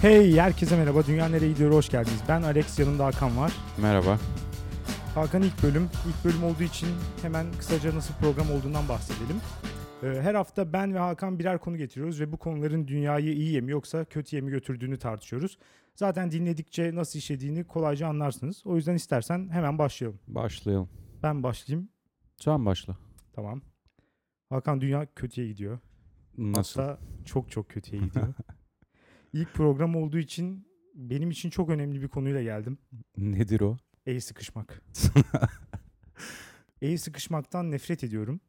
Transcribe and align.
Hey 0.00 0.36
herkese 0.36 0.76
merhaba. 0.76 1.06
Dünya 1.06 1.28
nereye 1.28 1.48
gidiyor? 1.52 1.72
Hoş 1.72 1.88
geldiniz. 1.88 2.20
Ben 2.28 2.42
Alex, 2.42 2.78
yanımda 2.78 3.04
Hakan 3.06 3.36
var. 3.36 3.52
Merhaba. 3.82 4.18
Hakan 5.14 5.42
ilk 5.42 5.62
bölüm. 5.62 5.88
İlk 6.08 6.24
bölüm 6.24 6.44
olduğu 6.44 6.62
için 6.62 6.88
hemen 7.22 7.46
kısaca 7.58 7.94
nasıl 7.94 8.14
program 8.14 8.50
olduğundan 8.50 8.88
bahsedelim. 8.88 9.36
Ee, 10.02 10.06
Her 10.22 10.34
hafta 10.34 10.72
ben 10.72 10.94
ve 10.94 10.98
Hakan 10.98 11.38
birer 11.38 11.58
konu 11.58 11.76
getiriyoruz 11.76 12.20
ve 12.20 12.32
bu 12.32 12.36
konuların 12.36 12.88
dünyayı 12.88 13.32
iyiye 13.32 13.60
mi 13.60 13.70
yoksa 13.70 14.04
kötüye 14.04 14.42
mi 14.42 14.50
götürdüğünü 14.50 14.98
tartışıyoruz. 14.98 15.58
Zaten 15.94 16.30
dinledikçe 16.30 16.94
nasıl 16.94 17.18
işlediğini 17.18 17.64
kolayca 17.64 18.08
anlarsınız. 18.08 18.62
O 18.66 18.76
yüzden 18.76 18.94
istersen 18.94 19.48
hemen 19.48 19.78
başlayalım. 19.78 20.20
Başlayalım. 20.28 20.88
Ben 21.22 21.42
başlayayım. 21.42 21.88
Sen 22.36 22.66
başla. 22.66 22.96
Tamam. 23.32 23.60
Hakan 24.50 24.80
dünya 24.80 25.06
kötüye 25.16 25.46
gidiyor. 25.48 25.78
Nasıl? 26.38 26.80
Hatta 26.80 26.98
çok 27.24 27.50
çok 27.50 27.68
kötüye 27.70 28.02
gidiyor. 28.02 28.34
İlk 29.32 29.54
program 29.54 29.96
olduğu 29.96 30.18
için 30.18 30.66
benim 30.94 31.30
için 31.30 31.50
çok 31.50 31.68
önemli 31.68 32.02
bir 32.02 32.08
konuyla 32.08 32.42
geldim. 32.42 32.78
Nedir 33.16 33.60
o? 33.60 33.76
El 34.06 34.20
sıkışmak. 34.20 34.82
El 36.82 36.96
sıkışmaktan 36.96 37.70
nefret 37.70 38.04
ediyorum. 38.04 38.40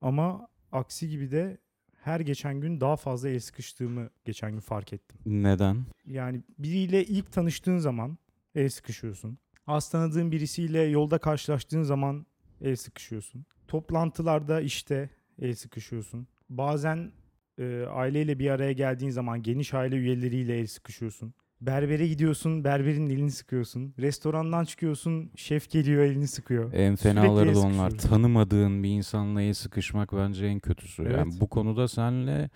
Ama 0.00 0.48
aksi 0.72 1.08
gibi 1.08 1.30
de 1.30 1.58
her 1.96 2.20
geçen 2.20 2.60
gün 2.60 2.80
daha 2.80 2.96
fazla 2.96 3.28
el 3.28 3.40
sıkıştığımı 3.40 4.10
geçen 4.24 4.52
gün 4.52 4.60
fark 4.60 4.92
ettim. 4.92 5.18
Neden? 5.26 5.84
Yani 6.06 6.42
biriyle 6.58 7.04
ilk 7.04 7.32
tanıştığın 7.32 7.78
zaman 7.78 8.18
el 8.54 8.68
sıkışıyorsun. 8.68 9.38
Az 9.66 9.90
tanıdığın 9.90 10.32
birisiyle 10.32 10.82
yolda 10.82 11.18
karşılaştığın 11.18 11.82
zaman 11.82 12.26
el 12.60 12.76
sıkışıyorsun. 12.76 13.46
Toplantılarda 13.68 14.60
işte 14.60 15.10
el 15.38 15.54
sıkışıyorsun. 15.54 16.26
Bazen 16.48 17.12
e, 17.58 17.84
aileyle 17.90 18.38
bir 18.38 18.50
araya 18.50 18.72
geldiğin 18.72 19.10
zaman 19.10 19.42
geniş 19.42 19.74
aile 19.74 19.96
üyeleriyle 19.96 20.58
el 20.58 20.66
sıkışıyorsun. 20.66 21.34
Berbere 21.60 22.08
gidiyorsun, 22.08 22.64
berberin 22.64 23.10
elini 23.10 23.30
sıkıyorsun. 23.30 23.94
Restorandan 23.98 24.64
çıkıyorsun, 24.64 25.30
şef 25.36 25.70
geliyor 25.70 26.02
elini 26.02 26.26
sıkıyor. 26.28 26.72
En 26.72 26.96
fenaları 26.96 27.54
da 27.54 27.60
onlar. 27.60 27.90
Tanımadığın 27.90 28.82
bir 28.82 28.88
insanla 28.88 29.42
el 29.42 29.54
sıkışmak 29.54 30.12
bence 30.12 30.46
en 30.46 30.60
kötüsü. 30.60 31.02
Yani 31.02 31.14
Evet. 31.14 31.40
bu 31.40 31.48
konuda 31.48 31.88
senle 31.88 32.50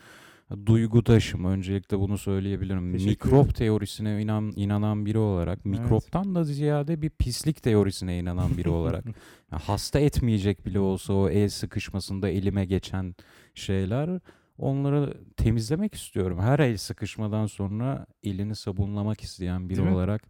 duygudaşım. 0.67 1.45
Öncelikle 1.45 1.98
bunu 1.98 2.19
söyleyebilirim. 2.19 2.92
Teşekkür 2.92 3.11
Mikrop 3.11 3.55
teorisine 3.55 4.23
inan, 4.23 4.53
inanan 4.56 5.06
biri 5.06 5.19
olarak, 5.19 5.64
mikroptan 5.64 6.34
da 6.34 6.45
ziyade 6.45 7.03
bir 7.03 7.11
pislik 7.11 7.62
teorisine 7.62 8.19
inanan 8.19 8.56
biri 8.56 8.69
olarak. 8.69 9.05
Ya 9.53 9.58
hasta 9.58 9.98
etmeyecek 10.01 10.67
bile 10.67 10.79
olsa 10.79 11.12
o 11.12 11.29
el 11.29 11.48
sıkışmasında 11.48 12.29
elime 12.29 12.64
geçen 12.64 13.14
şeyler 13.55 14.20
onları 14.58 15.14
temizlemek 15.36 15.94
istiyorum. 15.94 16.38
Her 16.41 16.58
el 16.58 16.77
sıkışmadan 16.77 17.47
sonra 17.47 18.06
elini 18.22 18.55
sabunlamak 18.56 19.20
isteyen 19.20 19.69
biri 19.69 19.77
Değil 19.78 19.88
mi? 19.88 19.94
olarak 19.94 20.22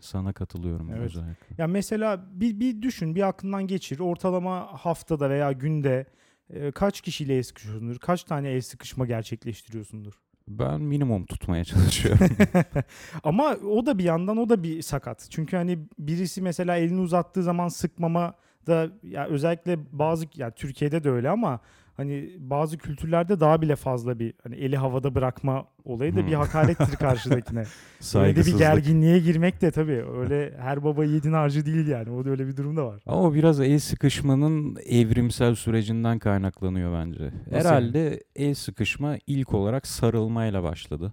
sana 0.00 0.32
katılıyorum 0.32 0.90
Evet. 0.90 1.00
özellikle. 1.00 1.54
Ya 1.58 1.66
mesela 1.66 2.24
bir, 2.32 2.60
bir 2.60 2.82
düşün, 2.82 3.14
bir 3.14 3.28
aklından 3.28 3.66
geçir. 3.66 3.98
Ortalama 3.98 4.66
haftada 4.72 5.30
veya 5.30 5.52
günde 5.52 6.06
e, 6.50 6.70
kaç 6.70 7.00
kişiyle 7.00 7.36
el 7.36 7.42
sıkışıyorsundur? 7.42 7.98
Kaç 7.98 8.24
tane 8.24 8.50
el 8.50 8.60
sıkışma 8.60 9.06
gerçekleştiriyorsundur? 9.06 10.12
Ben 10.48 10.80
minimum 10.80 11.26
tutmaya 11.26 11.64
çalışıyorum. 11.64 12.26
Ama 13.24 13.54
o 13.54 13.86
da 13.86 13.98
bir 13.98 14.04
yandan 14.04 14.36
o 14.36 14.48
da 14.48 14.62
bir 14.62 14.82
sakat. 14.82 15.26
Çünkü 15.30 15.56
hani 15.56 15.78
birisi 15.98 16.42
mesela 16.42 16.76
elini 16.76 17.00
uzattığı 17.00 17.42
zaman 17.42 17.68
sıkmama 17.68 18.34
da 18.66 18.88
ya 19.02 19.26
özellikle 19.26 19.78
bazı 19.92 20.26
ya 20.36 20.50
Türkiye'de 20.50 21.04
de 21.04 21.10
öyle 21.10 21.30
ama 21.30 21.60
hani 21.96 22.30
bazı 22.38 22.78
kültürlerde 22.78 23.40
daha 23.40 23.62
bile 23.62 23.76
fazla 23.76 24.18
bir 24.18 24.34
hani 24.42 24.54
eli 24.56 24.76
havada 24.76 25.14
bırakma 25.14 25.66
olayı 25.84 26.12
da 26.16 26.26
bir 26.26 26.32
Hmm. 26.32 26.38
hakarettir 26.40 26.96
karşıdakine. 26.96 27.64
Öyle 28.14 28.36
de 28.36 28.40
bir 28.46 28.58
gerginliğe 28.58 29.18
girmek 29.18 29.60
de 29.60 29.70
tabii 29.70 30.04
öyle 30.18 30.54
her 30.58 30.84
baba 30.84 31.04
yiğidin 31.04 31.32
harcı 31.32 31.66
değil 31.66 31.86
yani. 31.88 32.10
O 32.10 32.24
da 32.24 32.30
öyle 32.30 32.46
bir 32.46 32.56
durum 32.56 32.76
da 32.76 32.86
var. 32.86 33.02
Ama 33.06 33.34
biraz 33.34 33.60
el 33.60 33.78
sıkışmanın 33.78 34.76
evrimsel 34.86 35.54
sürecinden 35.54 36.18
kaynaklanıyor 36.18 36.98
bence. 37.06 37.24
Nasıl 37.24 37.50
Herhalde 37.68 38.22
el 38.36 38.54
sıkışma 38.54 39.16
ilk 39.26 39.54
olarak 39.54 39.86
sarılmayla 39.86 40.62
başladı. 40.62 41.12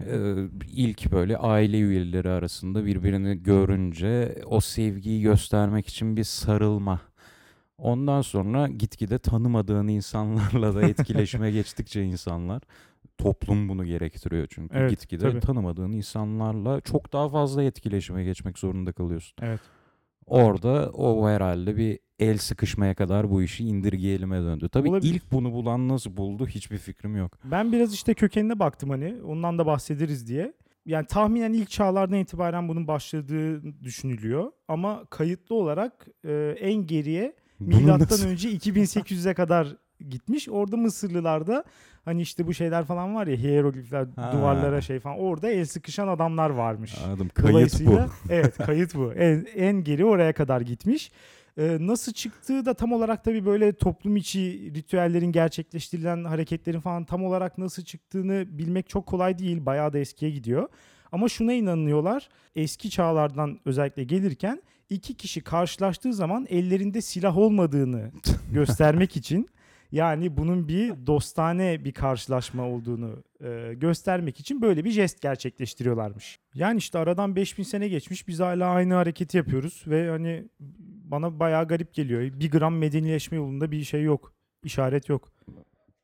Ee, 0.00 0.34
ilk 0.72 1.12
böyle 1.12 1.36
aile 1.36 1.78
üyeleri 1.80 2.28
arasında 2.30 2.84
birbirini 2.86 3.42
görünce 3.42 4.38
o 4.46 4.60
sevgiyi 4.60 5.22
göstermek 5.22 5.86
için 5.86 6.16
bir 6.16 6.24
sarılma. 6.24 7.00
Ondan 7.78 8.20
sonra 8.20 8.68
gitgide 8.68 9.18
tanımadığın 9.18 9.88
insanlarla 9.88 10.74
da 10.74 10.82
etkileşime 10.82 11.50
geçtikçe 11.50 12.02
insanlar 12.04 12.62
toplum 13.18 13.68
bunu 13.68 13.84
gerektiriyor 13.84 14.46
çünkü 14.50 14.76
Evet, 14.78 14.90
gitgide 14.90 15.30
tabii. 15.30 15.40
tanımadığın 15.40 15.92
insanlarla 15.92 16.80
çok 16.80 17.12
daha 17.12 17.28
fazla 17.28 17.62
etkileşime 17.62 18.24
geçmek 18.24 18.58
zorunda 18.58 18.92
kalıyorsun. 18.92 19.36
Evet. 19.42 19.60
Orada 20.26 20.90
o 20.90 21.28
herhalde 21.28 21.76
bir 21.76 21.98
el 22.18 22.38
sıkışmaya 22.38 22.94
kadar 22.94 23.30
bu 23.30 23.42
işi 23.42 23.64
indirgeyelim'e 23.64 24.40
döndü. 24.42 24.68
Tabii 24.68 24.88
Olabilir. 24.88 25.14
ilk 25.14 25.32
bunu 25.32 25.52
bulan 25.52 25.88
nasıl 25.88 26.16
buldu 26.16 26.46
hiçbir 26.46 26.78
fikrim 26.78 27.16
yok. 27.16 27.38
Ben 27.44 27.72
biraz 27.72 27.94
işte 27.94 28.14
kökenine 28.14 28.58
baktım 28.58 28.90
hani 28.90 29.22
ondan 29.22 29.58
da 29.58 29.66
bahsederiz 29.66 30.28
diye. 30.28 30.52
Yani 30.86 31.06
tahminen 31.06 31.52
ilk 31.52 31.70
çağlardan 31.70 32.18
itibaren 32.18 32.68
bunun 32.68 32.86
başladığı 32.88 33.62
düşünülüyor. 33.82 34.52
Ama 34.68 35.04
kayıtlı 35.10 35.54
olarak 35.56 36.06
e, 36.24 36.54
en 36.60 36.86
geriye 36.86 37.34
milattan 37.60 38.28
önce 38.28 38.48
2800'e 38.52 39.34
kadar 39.34 39.76
gitmiş. 40.10 40.48
Orada 40.48 40.76
Mısırlılarda 40.76 41.64
hani 42.04 42.22
işte 42.22 42.46
bu 42.46 42.54
şeyler 42.54 42.84
falan 42.84 43.14
var 43.14 43.26
ya 43.26 43.36
hieroglifler 43.36 44.06
Ha. 44.16 44.32
duvarlara 44.32 44.80
şey 44.80 45.00
falan 45.00 45.18
orada 45.18 45.50
el 45.50 45.64
sıkışan 45.64 46.08
adamlar 46.08 46.50
varmış. 46.50 46.98
Anladım 47.06 47.28
kayıt 47.34 47.86
bu. 47.86 48.00
Evet 48.30 48.58
kayıt 48.58 48.94
bu. 48.94 49.12
En, 49.12 49.46
en 49.56 49.84
geri 49.84 50.04
oraya 50.04 50.32
kadar 50.32 50.60
gitmiş. 50.60 51.12
Ee, 51.58 51.76
nasıl 51.80 52.12
çıktığı 52.12 52.66
da 52.66 52.74
tam 52.74 52.92
olarak 52.92 53.24
tabii 53.24 53.46
böyle 53.46 53.72
toplum 53.72 54.16
içi 54.16 54.72
ritüellerin 54.74 55.32
gerçekleştirilen 55.32 56.24
hareketlerin 56.24 56.80
falan 56.80 57.04
tam 57.04 57.24
olarak 57.24 57.58
nasıl 57.58 57.82
çıktığını 57.84 58.44
bilmek 58.48 58.88
çok 58.88 59.06
kolay 59.06 59.38
değil. 59.38 59.66
Bayağı 59.66 59.92
da 59.92 59.98
eskiye 59.98 60.30
gidiyor. 60.30 60.68
Ama 61.12 61.28
şuna 61.28 61.52
inanıyorlar. 61.52 62.28
Eski 62.56 62.90
çağlardan 62.90 63.60
özellikle 63.64 64.04
gelirken 64.04 64.62
iki 64.90 65.14
kişi 65.14 65.40
karşılaştığı 65.40 66.14
zaman 66.14 66.46
ellerinde 66.50 67.00
silah 67.00 67.38
olmadığını 67.38 68.10
göstermek 68.52 69.16
için 69.16 69.48
yani 69.92 70.36
bunun 70.36 70.68
bir 70.68 71.06
dostane 71.06 71.84
bir 71.84 71.92
karşılaşma 71.92 72.68
olduğunu 72.68 73.22
e, 73.44 73.74
göstermek 73.74 74.40
için 74.40 74.62
böyle 74.62 74.84
bir 74.84 74.90
jest 74.90 75.20
gerçekleştiriyorlarmış. 75.20 76.38
Yani 76.54 76.78
işte 76.78 76.98
aradan 76.98 77.36
5000 77.36 77.62
sene 77.62 77.88
geçmiş 77.88 78.28
biz 78.28 78.40
hala 78.40 78.70
aynı 78.70 78.94
hareketi 78.94 79.36
yapıyoruz 79.36 79.84
ve 79.86 80.10
hani 80.10 80.44
bana 81.04 81.40
bayağı 81.40 81.68
garip 81.68 81.94
geliyor. 81.94 82.20
Bir 82.20 82.50
gram 82.50 82.76
medenileşme 82.76 83.36
yolunda 83.36 83.70
bir 83.70 83.84
şey 83.84 84.02
yok. 84.02 84.32
işaret 84.64 85.08
yok. 85.08 85.32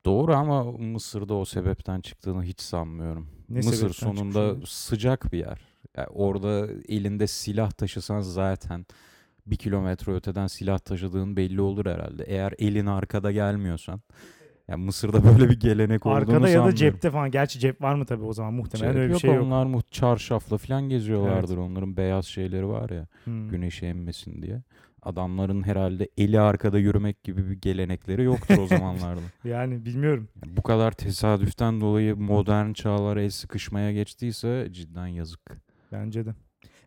Doğru 0.06 0.34
ama 0.34 0.64
Mısır'da 0.72 1.34
o 1.34 1.44
sebepten 1.44 2.00
çıktığını 2.00 2.42
hiç 2.42 2.60
sanmıyorum. 2.60 3.26
Ne 3.48 3.56
Mısır 3.56 3.72
sebepten 3.72 4.06
sonunda 4.06 4.50
çıkmış 4.50 4.70
sıcak 4.70 5.32
bir 5.32 5.38
yer. 5.38 5.60
Yani 5.96 6.08
orada 6.08 6.66
elinde 6.88 7.26
silah 7.26 7.70
taşısan 7.70 8.20
zaten 8.20 8.86
bir 9.46 9.56
kilometre 9.56 10.12
öteden 10.12 10.46
silah 10.46 10.78
taşıdığın 10.78 11.36
belli 11.36 11.60
olur 11.60 11.86
herhalde. 11.86 12.24
Eğer 12.26 12.54
elin 12.58 12.86
arkada 12.86 13.32
gelmiyorsan. 13.32 14.00
Yani 14.68 14.84
Mısır'da 14.84 15.24
böyle 15.38 15.50
bir 15.50 15.60
gelenek 15.60 16.06
olduğunu 16.06 16.16
Arkada 16.16 16.48
ya 16.48 16.64
da 16.64 16.74
cepte 16.74 17.10
falan. 17.10 17.30
Gerçi 17.30 17.58
cep 17.58 17.82
var 17.82 17.94
mı 17.94 18.04
tabii 18.06 18.24
o 18.24 18.32
zaman 18.32 18.54
muhtemelen 18.54 18.92
Cep 18.92 18.96
öyle 18.98 19.06
bir 19.08 19.12
yok, 19.12 19.20
şey 19.20 19.34
yok. 19.34 19.42
onlar 19.44 19.66
mu 19.66 19.80
çarşafla 19.90 20.58
falan 20.58 20.88
geziyorlardır. 20.88 21.56
Onların 21.56 21.96
beyaz 21.96 22.26
şeyleri 22.26 22.68
var 22.68 22.90
ya 22.90 23.06
Hmm. 23.24 23.48
güneşi 23.48 23.86
emmesin 23.86 24.42
diye. 24.42 24.62
Adamların 25.02 25.62
herhalde 25.62 26.08
eli 26.18 26.40
arkada 26.40 26.78
yürümek 26.78 27.24
gibi 27.24 27.50
bir 27.50 27.54
gelenekleri 27.60 28.22
yoktur 28.22 28.58
o 28.58 28.66
zamanlarda. 28.66 29.20
Yani 29.44 29.84
bilmiyorum. 29.84 30.28
Yani 30.44 30.56
bu 30.56 30.62
kadar 30.62 30.92
tesadüften 30.92 31.80
dolayı 31.80 32.16
modern 32.16 32.72
çağlar 32.72 33.16
el 33.16 33.30
sıkışmaya 33.30 33.92
geçtiyse 33.92 34.68
cidden 34.70 35.06
yazık. 35.06 35.40
Bence 35.92 36.26
de. 36.26 36.34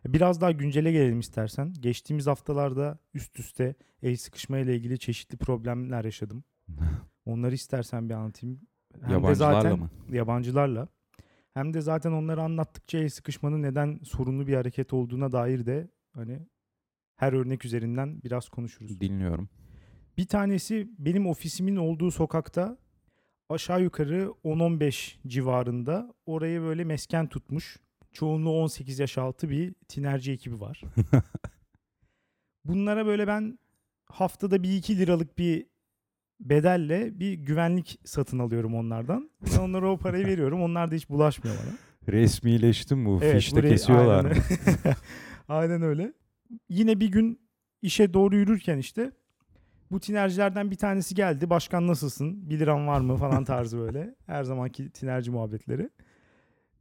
Biraz 0.06 0.40
daha 0.40 0.50
güncele 0.52 0.92
gelelim 0.92 1.20
istersen. 1.20 1.74
Geçtiğimiz 1.80 2.26
haftalarda 2.26 2.98
üst 3.14 3.38
üste 3.40 3.74
el 4.02 4.16
sıkışma 4.16 4.58
ile 4.58 4.76
ilgili 4.76 4.98
çeşitli 4.98 5.36
problemler 5.36 6.04
yaşadım. 6.04 6.44
Onları 7.26 7.54
istersen 7.54 8.08
bir 8.08 8.14
anlatayım. 8.14 8.60
Hem 9.00 9.08
de 9.08 9.12
Yabancılarla 9.12 9.60
zaten 9.62 9.78
mı? 9.78 9.90
yabancılarla. 10.12 10.88
Hem 11.54 11.74
de 11.74 11.80
zaten 11.80 12.12
onları 12.12 12.42
anlattıkça 12.42 12.98
el 12.98 13.08
sıkışmanın 13.08 13.62
neden 13.62 14.00
sorunlu 14.02 14.46
bir 14.46 14.54
hareket 14.54 14.92
olduğuna 14.92 15.32
dair 15.32 15.66
de 15.66 15.88
hani 16.14 16.40
her 17.16 17.32
örnek 17.32 17.64
üzerinden 17.64 18.22
biraz 18.24 18.48
konuşuruz. 18.48 19.00
Dinliyorum. 19.00 19.48
Bir 20.18 20.26
tanesi 20.26 20.88
benim 20.98 21.26
ofisimin 21.26 21.76
olduğu 21.76 22.10
sokakta 22.10 22.78
aşağı 23.48 23.82
yukarı 23.82 24.32
10-15 24.44 25.16
civarında 25.26 26.14
orayı 26.26 26.60
böyle 26.60 26.84
mesken 26.84 27.28
tutmuş. 27.28 27.76
Çoğunluğu 28.12 28.60
18 28.62 28.98
yaş 28.98 29.18
altı 29.18 29.50
bir 29.50 29.74
tinerci 29.88 30.32
ekibi 30.32 30.60
var. 30.60 30.80
Bunlara 32.64 33.06
böyle 33.06 33.26
ben 33.26 33.58
haftada 34.06 34.62
bir 34.62 34.72
2 34.76 34.98
liralık 34.98 35.38
bir 35.38 35.66
bedelle 36.40 37.20
bir 37.20 37.32
güvenlik 37.32 38.00
satın 38.04 38.38
alıyorum 38.38 38.74
onlardan. 38.74 39.30
Ve 39.42 39.60
onlara 39.60 39.90
o 39.90 39.98
parayı 39.98 40.26
veriyorum. 40.26 40.62
Onlar 40.62 40.90
da 40.90 40.94
hiç 40.94 41.08
bulaşmıyor 41.08 41.56
bana. 41.56 41.74
Resmileşti 42.14 42.94
mi 42.94 43.06
bu? 43.06 43.18
Evet, 43.22 43.34
Fişte 43.34 43.56
burayı- 43.56 43.72
kesiyorlar 43.72 44.24
aynen. 44.24 44.42
aynen 45.48 45.82
öyle. 45.82 46.12
Yine 46.68 47.00
bir 47.00 47.08
gün 47.08 47.40
işe 47.82 48.14
doğru 48.14 48.36
yürürken 48.36 48.78
işte 48.78 49.10
bu 49.90 50.00
tinercilerden 50.00 50.70
bir 50.70 50.76
tanesi 50.76 51.14
geldi. 51.14 51.50
Başkan 51.50 51.86
nasılsın? 51.86 52.50
1 52.50 52.58
liran 52.58 52.86
var 52.86 53.00
mı 53.00 53.16
falan 53.16 53.44
tarzı 53.54 53.78
böyle. 53.78 54.14
Her 54.26 54.44
zamanki 54.44 54.90
tinerci 54.90 55.30
muhabbetleri. 55.30 55.90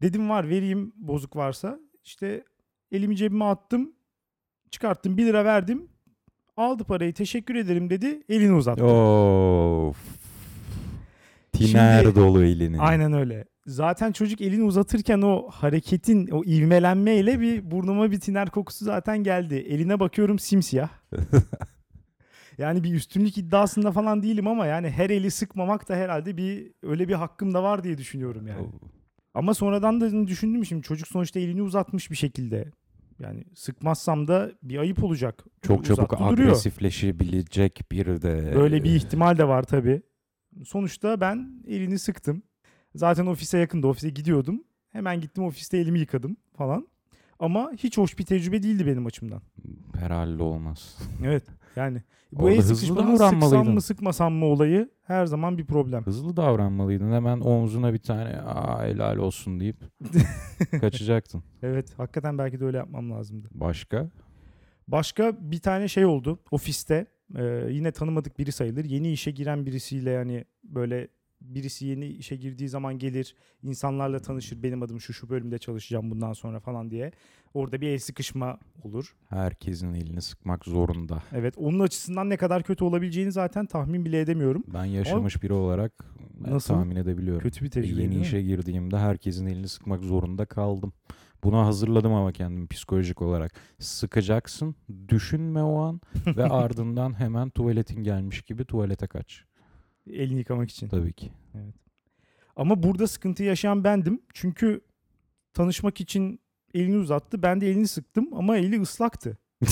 Dedim 0.02 0.30
var 0.30 0.50
vereyim 0.50 0.94
bozuk 0.96 1.36
varsa. 1.36 1.80
İşte 2.04 2.44
elimi 2.92 3.18
cebime 3.18 3.46
attım. 3.46 3.94
Çıkarttım 4.72 5.18
1 5.18 5.26
lira 5.26 5.46
verdim. 5.46 5.88
Aldı 6.58 6.84
parayı 6.84 7.14
teşekkür 7.14 7.56
ederim 7.56 7.90
dedi. 7.90 8.24
Elini 8.30 8.54
uzattı. 8.54 8.86
Of. 8.86 9.98
Tiner 11.52 12.04
Şimdi- 12.04 12.16
dolu 12.16 12.44
elini. 12.44 12.82
Aynen 12.82 13.14
öyle. 13.14 13.46
Zaten 13.66 14.12
çocuk 14.12 14.42
elini 14.42 14.64
uzatırken 14.64 15.22
o 15.22 15.48
hareketin, 15.50 16.28
o 16.28 16.44
ivmelenmeyle 16.44 17.40
bir 17.40 17.72
burnuma 17.72 18.12
bir 18.12 18.20
tiner 18.20 18.50
kokusu 18.50 18.86
zaten 18.86 19.24
geldi. 19.24 19.56
Eline 19.56 20.00
bakıyorum 20.00 20.40
simsiyah. 20.40 20.90
Yani 22.58 22.84
bir 22.84 22.94
üstünlük 22.94 23.38
iddiasında 23.38 23.92
falan 23.92 24.24
değilim 24.24 24.48
ama 24.48 24.66
yani 24.66 24.90
her 24.90 25.10
eli 25.10 25.32
sıkmamak 25.32 25.90
da 25.90 25.96
herhalde 25.96 26.38
bir 26.38 26.72
öyle 26.84 27.08
bir 27.08 27.14
hakkım 27.14 27.54
da 27.54 27.64
var 27.64 27.84
diye 27.84 27.98
düşünüyorum 27.98 28.48
yani. 28.48 28.68
Ama 29.34 29.54
sonradan 29.54 30.02
da 30.02 30.28
düşündüm 30.28 30.66
şimdi 30.66 30.82
çocuk 30.84 31.08
sonuçta 31.08 31.40
elini 31.40 31.62
uzatmış 31.62 32.12
bir 32.12 32.16
şekilde. 32.16 32.72
Yani 33.20 33.44
sıkmazsam 33.56 34.28
da 34.28 34.52
bir 34.64 34.78
ayıp 34.78 35.04
olacak. 35.04 35.46
Çok 35.62 35.86
çabuk 35.86 36.12
duruyor. 36.20 36.32
agresifleşebilecek 36.32 37.82
bir 37.92 38.06
de. 38.06 38.56
Böyle 38.56 38.84
bir 38.84 38.96
ihtimal 38.96 39.38
de 39.38 39.48
var 39.48 39.64
tabii. 39.64 40.02
Sonuçta 40.66 41.22
ben 41.22 41.64
elini 41.68 42.00
sıktım. 42.00 42.44
Zaten 42.96 43.26
ofise 43.26 43.58
yakındı. 43.58 43.88
Ofise 43.88 44.10
gidiyordum. 44.10 44.64
Hemen 44.90 45.22
gittim 45.22 45.44
ofiste 45.44 45.78
elimi 45.78 46.00
yıkadım 46.00 46.38
falan. 46.58 46.88
Ama 47.40 47.72
hiç 47.78 47.98
hoş 47.98 48.20
bir 48.20 48.26
tecrübe 48.26 48.64
değildi 48.64 48.88
benim 48.88 49.06
açımdan. 49.06 49.42
Herhalde 50.00 50.44
olmaz. 50.44 50.98
Evet. 51.26 51.44
Yani 51.76 52.02
bu 52.32 52.50
el 52.50 52.62
sıkışmanın 52.62 53.16
sıksam 53.16 53.70
mı 53.70 53.82
sıkmasam 53.82 54.34
mı 54.34 54.46
olayı 54.46 54.90
her 55.04 55.26
zaman 55.26 55.58
bir 55.58 55.66
problem. 55.66 56.04
Hızlı 56.06 56.38
davranmalıydın. 56.38 57.12
Hemen 57.12 57.40
omzuna 57.40 57.94
bir 57.94 57.98
tane 57.98 58.42
aa 58.42 58.84
helal 58.86 59.18
olsun 59.18 59.60
deyip 59.60 59.78
kaçacaktın. 60.82 61.44
Evet. 61.64 62.00
Hakikaten 62.00 62.38
belki 62.38 62.60
de 62.60 62.66
öyle 62.66 62.78
yapmam 62.78 63.12
lazımdı. 63.12 63.48
Başka? 63.52 64.10
Başka 64.88 65.38
bir 65.52 65.60
tane 65.60 65.88
şey 65.88 66.06
oldu 66.06 66.40
ofiste. 66.52 67.06
Ee, 67.38 67.68
yine 67.70 67.92
tanımadık 67.92 68.40
biri 68.40 68.52
sayılır. 68.52 68.86
Yeni 68.86 69.12
işe 69.12 69.32
giren 69.32 69.66
birisiyle 69.66 70.10
yani 70.10 70.46
böyle 70.64 71.08
birisi 71.44 71.86
yeni 71.86 72.06
işe 72.08 72.36
girdiği 72.36 72.70
zaman 72.70 72.98
gelir, 73.00 73.36
insanlarla 73.64 74.20
tanışır. 74.20 74.64
Benim 74.64 74.84
adım 74.84 75.02
şu 75.02 75.14
şu 75.14 75.30
bölümde 75.30 75.58
çalışacağım 75.58 76.12
bundan 76.12 76.34
sonra 76.34 76.60
falan 76.60 76.92
diye. 76.92 77.12
Orada 77.54 77.82
bir 77.82 77.88
el 77.88 78.00
sıkışma 78.00 78.60
olur. 78.84 79.16
Herkesin 79.30 79.94
elini 79.94 80.22
sıkmak 80.22 80.66
zorunda. 80.66 81.24
Evet, 81.32 81.54
onun 81.58 81.80
açısından 81.80 82.30
ne 82.30 82.38
kadar 82.38 82.64
kötü 82.64 82.84
olabileceğini 82.84 83.32
zaten 83.32 83.66
tahmin 83.66 84.06
bile 84.06 84.20
edemiyorum. 84.22 84.64
Ben 84.74 84.86
yaşamış 84.86 85.44
biri 85.44 85.54
olarak 85.54 85.92
Nasıl? 86.40 86.74
tahmin 86.74 86.96
edebiliyorum. 86.96 87.42
Kötü 87.42 87.66
bir 87.66 87.70
tecrübe. 87.70 88.02
Yeni 88.02 88.22
işe 88.22 88.42
girdiğimde 88.42 88.98
herkesin 88.98 89.46
elini 89.46 89.68
sıkmak 89.68 90.04
zorunda 90.04 90.46
kaldım. 90.46 90.94
Buna 91.44 91.66
hazırladım 91.66 92.14
ama 92.14 92.32
kendimi 92.32 92.68
psikolojik 92.68 93.22
olarak. 93.22 93.52
Sıkacaksın, 93.80 94.76
düşünme 95.10 95.64
o 95.64 95.80
an 95.80 96.02
ve 96.28 96.44
ardından 96.50 97.20
hemen 97.20 97.50
tuvaletin 97.50 98.04
gelmiş 98.04 98.42
gibi 98.42 98.66
tuvalete 98.66 99.08
kaç. 99.08 99.44
Elini 100.10 100.40
yıkamak 100.40 100.70
için. 100.70 100.88
Tabii 100.88 101.14
ki. 101.14 101.32
Ama 102.56 102.84
burada 102.84 103.08
sıkıntı 103.08 103.44
yaşayan 103.44 103.84
bendim. 103.84 104.22
Çünkü 104.34 104.82
tanışmak 105.54 106.02
için 106.02 106.40
elini 106.74 106.98
uzattı. 106.98 107.44
Ben 107.44 107.62
de 107.62 107.70
elini 107.70 107.88
sıktım 107.88 108.30
ama 108.34 108.58
eli 108.58 108.82
ıslaktı. 108.82 109.38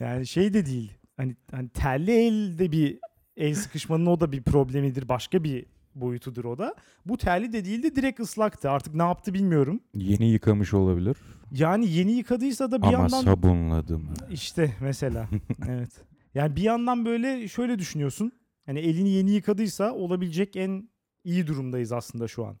Yani 0.00 0.26
şey 0.26 0.54
de 0.54 0.66
değil. 0.66 0.92
Hani, 1.16 1.36
hani 1.50 1.68
terli 1.68 2.10
elde 2.12 2.72
bir 2.72 2.98
el 3.36 3.54
sıkışmanın 3.54 4.06
o 4.06 4.20
da 4.20 4.32
bir 4.32 4.42
problemidir. 4.42 5.08
Başka 5.08 5.44
bir 5.44 5.66
boyutudur 5.94 6.44
o 6.44 6.58
da. 6.58 6.74
Bu 7.06 7.18
terli 7.18 7.52
de 7.52 7.64
değildi 7.64 7.96
direkt 7.96 8.20
ıslaktı. 8.20 8.70
Artık 8.70 8.94
ne 8.94 9.02
yaptı 9.02 9.34
bilmiyorum. 9.34 9.80
Yeni 9.94 10.30
yıkamış 10.30 10.74
olabilir 10.74 11.16
Yani 11.52 11.90
yeni 11.90 12.12
yıkadıysa 12.12 12.70
da 12.70 12.82
bir 12.82 12.86
ama 12.86 12.92
yandan 12.92 13.22
sabunladı 13.22 13.98
mı? 13.98 14.10
işte 14.30 14.74
mesela 14.80 15.28
evet. 15.68 15.90
Yani 16.34 16.56
bir 16.56 16.62
yandan 16.62 17.04
böyle 17.04 17.48
şöyle 17.48 17.78
düşünüyorsun. 17.78 18.32
Hani 18.68 18.78
elini 18.80 19.08
yeni 19.08 19.30
yıkadıysa 19.30 19.94
olabilecek 19.94 20.56
en 20.56 20.88
iyi 21.24 21.46
durumdayız 21.46 21.92
aslında 21.92 22.28
şu 22.28 22.46
an. 22.46 22.58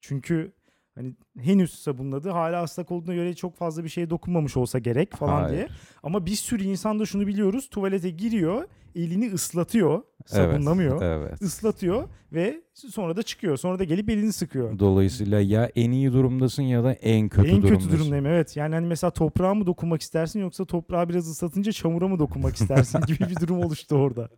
Çünkü 0.00 0.52
hani 0.96 1.14
henüz 1.38 1.74
sabunladı. 1.74 2.30
Hala 2.30 2.64
ıslak 2.64 2.90
olduğuna 2.90 3.14
göre 3.14 3.34
çok 3.34 3.56
fazla 3.56 3.84
bir 3.84 3.88
şeye 3.88 4.10
dokunmamış 4.10 4.56
olsa 4.56 4.78
gerek 4.78 5.16
falan 5.16 5.42
Hayır. 5.42 5.56
diye. 5.56 5.68
Ama 6.02 6.26
bir 6.26 6.34
sürü 6.34 6.64
insan 6.64 6.98
da 6.98 7.06
şunu 7.06 7.26
biliyoruz. 7.26 7.68
Tuvalete 7.70 8.10
giriyor, 8.10 8.64
elini 8.94 9.32
ıslatıyor, 9.32 10.02
sabunlamıyor. 10.26 11.02
Evet. 11.02 11.28
evet. 11.28 11.42
ıslatıyor 11.42 12.08
ve 12.32 12.62
sonra 12.74 13.16
da 13.16 13.22
çıkıyor. 13.22 13.56
Sonra 13.56 13.78
da 13.78 13.84
gelip 13.84 14.10
elini 14.10 14.32
sıkıyor. 14.32 14.78
Dolayısıyla 14.78 15.40
ya 15.40 15.70
en 15.76 15.90
iyi 15.90 16.12
durumdasın 16.12 16.62
ya 16.62 16.84
da 16.84 16.92
en 16.92 17.28
kötü 17.28 17.48
en 17.48 17.62
durumdasın. 17.62 17.88
kötü 17.88 17.98
durumdayım 17.98 18.26
evet. 18.26 18.56
Yani 18.56 18.74
hani 18.74 18.86
mesela 18.86 19.10
toprağa 19.10 19.54
mı 19.54 19.66
dokunmak 19.66 20.02
istersin 20.02 20.40
yoksa 20.40 20.64
toprağı 20.64 21.08
biraz 21.08 21.28
ıslatınca 21.28 21.72
çamura 21.72 22.08
mı 22.08 22.18
dokunmak 22.18 22.54
istersin 22.54 23.00
gibi 23.06 23.18
bir 23.18 23.36
durum 23.40 23.58
oluştu 23.58 23.96
orada. 23.96 24.28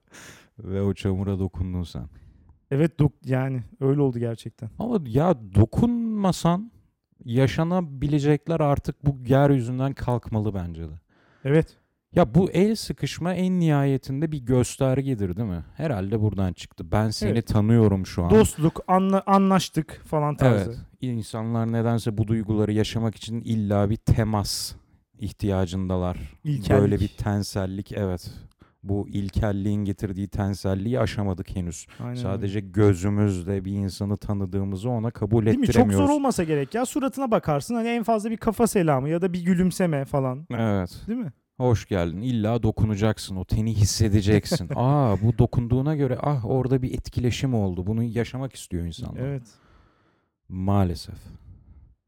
Ve 0.59 0.83
o 0.83 0.95
çamura 0.95 1.39
dokundun 1.39 1.83
sen. 1.83 2.09
Evet 2.71 2.99
dok 2.99 3.13
yani 3.25 3.63
öyle 3.81 4.01
oldu 4.01 4.19
gerçekten. 4.19 4.71
Ama 4.79 5.01
ya 5.07 5.37
dokunmasan 6.19 6.71
yaşanabilecekler 7.25 8.61
artık 8.61 9.07
bu 9.07 9.17
yeryüzünden 9.27 9.93
kalkmalı 9.93 10.55
bence 10.55 10.83
de. 10.83 11.01
Evet. 11.45 11.77
Ya 12.15 12.35
bu 12.35 12.51
el 12.51 12.75
sıkışma 12.75 13.35
en 13.35 13.61
nihayetinde 13.61 14.33
bir 14.33 14.39
göstergedir 14.39 15.37
değil 15.37 15.49
mi? 15.49 15.65
Herhalde 15.77 16.21
buradan 16.21 16.53
çıktı. 16.53 16.93
Ben 16.93 17.11
seni 17.11 17.31
Evet. 17.31 17.47
tanıyorum 17.47 18.07
şu 18.07 18.25
an. 18.25 18.31
Dostluk, 18.31 18.81
anla, 18.89 19.23
anlaştık 19.27 20.03
falan 20.07 20.37
tarzı. 20.37 20.71
Evet. 20.71 20.79
İnsanlar 21.01 21.73
nedense 21.73 22.19
bu 22.19 22.29
duyguları 22.29 22.73
yaşamak 22.73 23.17
için 23.17 23.41
illa 23.41 23.91
bir 23.91 23.97
temas 23.97 24.75
ihtiyacındalar. 25.19 26.19
İlkellik. 26.45 26.83
Böyle 26.83 27.01
bir 27.01 27.09
tensellik 27.09 27.93
evet. 27.93 28.31
Bu 28.89 29.09
ilkelliğin 29.09 29.85
getirdiği 29.85 30.29
tenselliği 30.29 31.01
aşamadık 31.01 31.57
henüz. 31.57 31.87
Aynen 31.99 32.11
öyle. 32.11 32.21
Sadece 32.21 32.61
gözümüzle 32.61 33.65
bir 33.65 33.73
insanı 33.73 34.17
tanıdığımızı 34.17 34.91
ona 34.91 35.11
kabul 35.11 35.47
Değil 35.47 35.59
mi? 35.59 35.67
Çok 35.67 35.75
ettiremiyoruz. 35.75 36.07
zor 36.07 36.15
olmasa 36.15 36.45
gerek 36.45 36.75
ya. 36.75 36.87
Suratına 36.87 37.31
bakarsın 37.31 37.75
hani 37.75 37.89
en 37.89 38.03
fazla 38.03 38.31
bir 38.31 38.37
kafa 38.37 38.67
selamı 38.67 39.09
ya 39.09 39.23
da 39.23 39.33
bir 39.33 39.45
gülümseme 39.45 40.05
falan. 40.05 40.47
Evet. 40.51 41.03
Değil 41.07 41.19
mi? 41.19 41.33
Hoş 41.57 41.87
geldin. 41.89 42.23
İlla 42.23 42.63
dokunacaksın. 42.63 43.37
O 43.37 43.45
teni 43.45 43.75
hissedeceksin. 43.75 44.69
Aa 44.75 45.17
bu 45.23 45.39
dokunduğuna 45.39 45.97
göre 45.97 46.19
ah 46.23 46.45
orada 46.47 46.83
bir 46.83 46.95
etkileşim 46.95 47.55
oldu. 47.55 47.87
Bunu 47.87 48.03
yaşamak 48.03 48.55
istiyor 48.55 48.87
insanlar. 48.87 49.21
Evet. 49.21 49.43
Maalesef. 50.49 51.15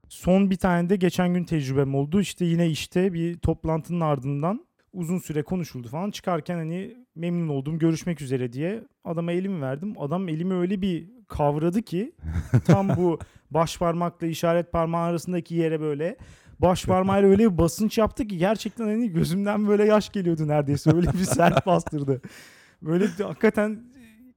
Son 0.09 0.51
bir 0.51 0.57
tane 0.57 0.89
de 0.91 0.97
geçen 0.97 1.35
gün 1.35 1.45
tecrübem 1.45 1.95
oldu. 1.95 2.21
İşte 2.21 2.45
yine 2.45 2.69
işte 2.69 3.13
bir 3.13 3.39
toplantının 3.39 4.01
ardından 4.01 4.67
uzun 4.93 5.19
süre 5.19 5.43
konuşuldu 5.43 5.89
falan. 5.89 6.11
Çıkarken 6.11 6.57
hani 6.57 6.97
memnun 7.15 7.49
oldum 7.49 7.79
görüşmek 7.79 8.21
üzere 8.23 8.53
diye 8.53 8.83
adama 9.05 9.33
elimi 9.33 9.63
verdim. 9.63 9.95
Adam 9.99 10.29
elimi 10.29 10.55
öyle 10.55 10.83
bir 10.83 11.09
kavradı 11.29 11.83
ki 11.83 12.13
tam 12.67 12.89
bu 12.97 13.19
baş 13.51 13.79
parmakla 13.79 14.27
işaret 14.27 14.73
parmağı 14.73 15.03
arasındaki 15.03 15.55
yere 15.55 15.81
böyle 15.81 16.17
baş 16.59 16.85
parmağıyla 16.85 17.29
öyle 17.29 17.53
bir 17.53 17.59
basınç 17.59 17.99
yaptı 17.99 18.27
ki 18.27 18.39
gerçekten 18.39 18.85
hani 18.85 19.11
gözümden 19.13 19.69
böyle 19.69 19.85
yaş 19.85 20.11
geliyordu 20.13 20.49
neredeyse. 20.49 20.91
Öyle 20.95 21.13
bir 21.13 21.19
sert 21.25 21.67
bastırdı. 21.67 22.23
Böyle 22.83 23.05
bir- 23.05 23.25
hakikaten 23.25 23.81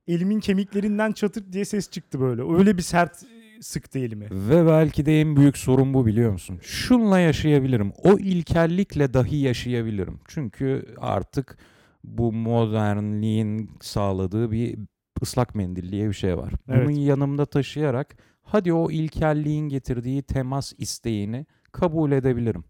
elimin 0.08 0.40
kemiklerinden 0.40 1.12
çatır 1.12 1.54
diye 1.54 1.66
ses 1.66 1.90
çıktı 1.90 2.20
böyle. 2.20 2.42
Öyle 2.58 2.78
bir 2.78 2.82
sert 2.82 3.26
sıktı 3.62 4.00
elimi. 4.00 4.28
Ve 4.32 4.68
belki 4.68 5.06
de 5.06 5.22
en 5.22 5.36
büyük 5.36 5.58
sorun 5.58 5.94
bu 5.94 6.06
biliyor 6.06 6.32
musun? 6.32 6.60
Şunla 6.62 7.20
yaşayabilirim. 7.20 7.94
O 8.04 8.20
ilkellikle 8.20 9.14
dahi 9.14 9.36
yaşayabilirim. 9.36 10.20
Çünkü 10.28 10.86
artık 10.98 11.58
bu 12.04 12.34
modernliğin 12.34 13.72
sağladığı 13.82 14.52
bir 14.52 14.78
ıslak 15.22 15.56
mendil 15.56 15.92
diye 15.92 16.08
bir 16.10 16.14
şey 16.14 16.38
var. 16.38 16.54
Bunu 16.68 16.76
Evet. 16.78 16.98
yanımda 16.98 17.46
taşıyarak 17.46 18.16
hadi 18.42 18.74
o 18.74 18.92
ilkelliğin 18.92 19.70
getirdiği 19.70 20.22
temas 20.22 20.74
isteğini 20.78 21.46
kabul 21.72 22.12
edebilirim. 22.12 22.64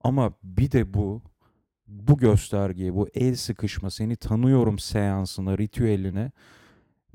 Ama 0.00 0.32
bir 0.42 0.72
de 0.72 0.94
bu 0.94 1.22
bu 1.86 2.18
göstergeyi, 2.18 2.94
bu 2.94 3.08
el 3.14 3.34
sıkışma, 3.34 3.90
seni 3.90 4.16
tanıyorum 4.16 4.78
seansına, 4.78 5.58
ritüeline 5.58 6.32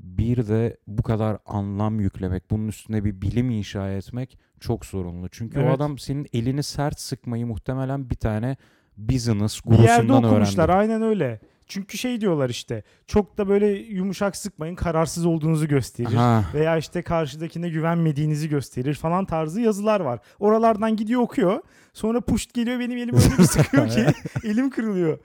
bir 0.02 0.48
de 0.48 0.76
bu 0.86 1.02
kadar 1.02 1.38
anlam 1.46 2.00
yüklemek, 2.00 2.50
bunun 2.50 2.68
üstüne 2.68 3.04
bir 3.04 3.22
bilim 3.22 3.50
inşa 3.50 3.90
etmek 3.90 4.38
çok 4.60 4.86
sorunlu. 4.86 5.28
Çünkü 5.28 5.58
o 5.58 5.62
Evet. 5.62 5.74
adam 5.74 5.98
senin 5.98 6.26
elini 6.32 6.62
sert 6.62 7.00
sıkmayı 7.00 7.46
muhtemelen 7.46 8.10
bir 8.10 8.14
tane 8.14 8.56
business 8.98 9.64
Bir 9.66 9.70
yerde 9.78 9.86
gurusundan 10.06 10.24
okumuşlar 10.24 10.64
öğrendi. 10.68 10.78
aynen 10.80 11.02
öyle. 11.02 11.40
Çünkü 11.66 11.98
şey 11.98 12.20
diyorlar 12.20 12.50
işte 12.50 12.82
çok 13.06 13.38
da 13.38 13.48
böyle 13.48 13.66
yumuşak 13.68 14.36
sıkmayın 14.36 14.74
kararsız 14.74 15.26
olduğunuzu 15.26 15.68
gösterir. 15.68 16.14
Ha, 16.14 16.44
Veya 16.54 16.76
işte 16.76 17.02
karşıdakine 17.02 17.68
güvenmediğinizi 17.68 18.48
gösterir 18.48 18.94
falan 18.94 19.24
tarzı 19.24 19.60
yazılar 19.60 20.00
var. 20.00 20.20
Oralardan 20.38 20.96
gidiyor 20.96 21.20
okuyor. 21.20 21.62
Sonra 21.92 22.20
puşt 22.20 22.54
geliyor 22.54 22.80
benim 22.80 22.96
elim 22.98 23.14
öyle 23.14 23.38
bir 23.38 23.42
sıkıyor 23.44 23.88
ki 23.88 24.06
elim 24.44 24.70
kırılıyor. 24.70 25.18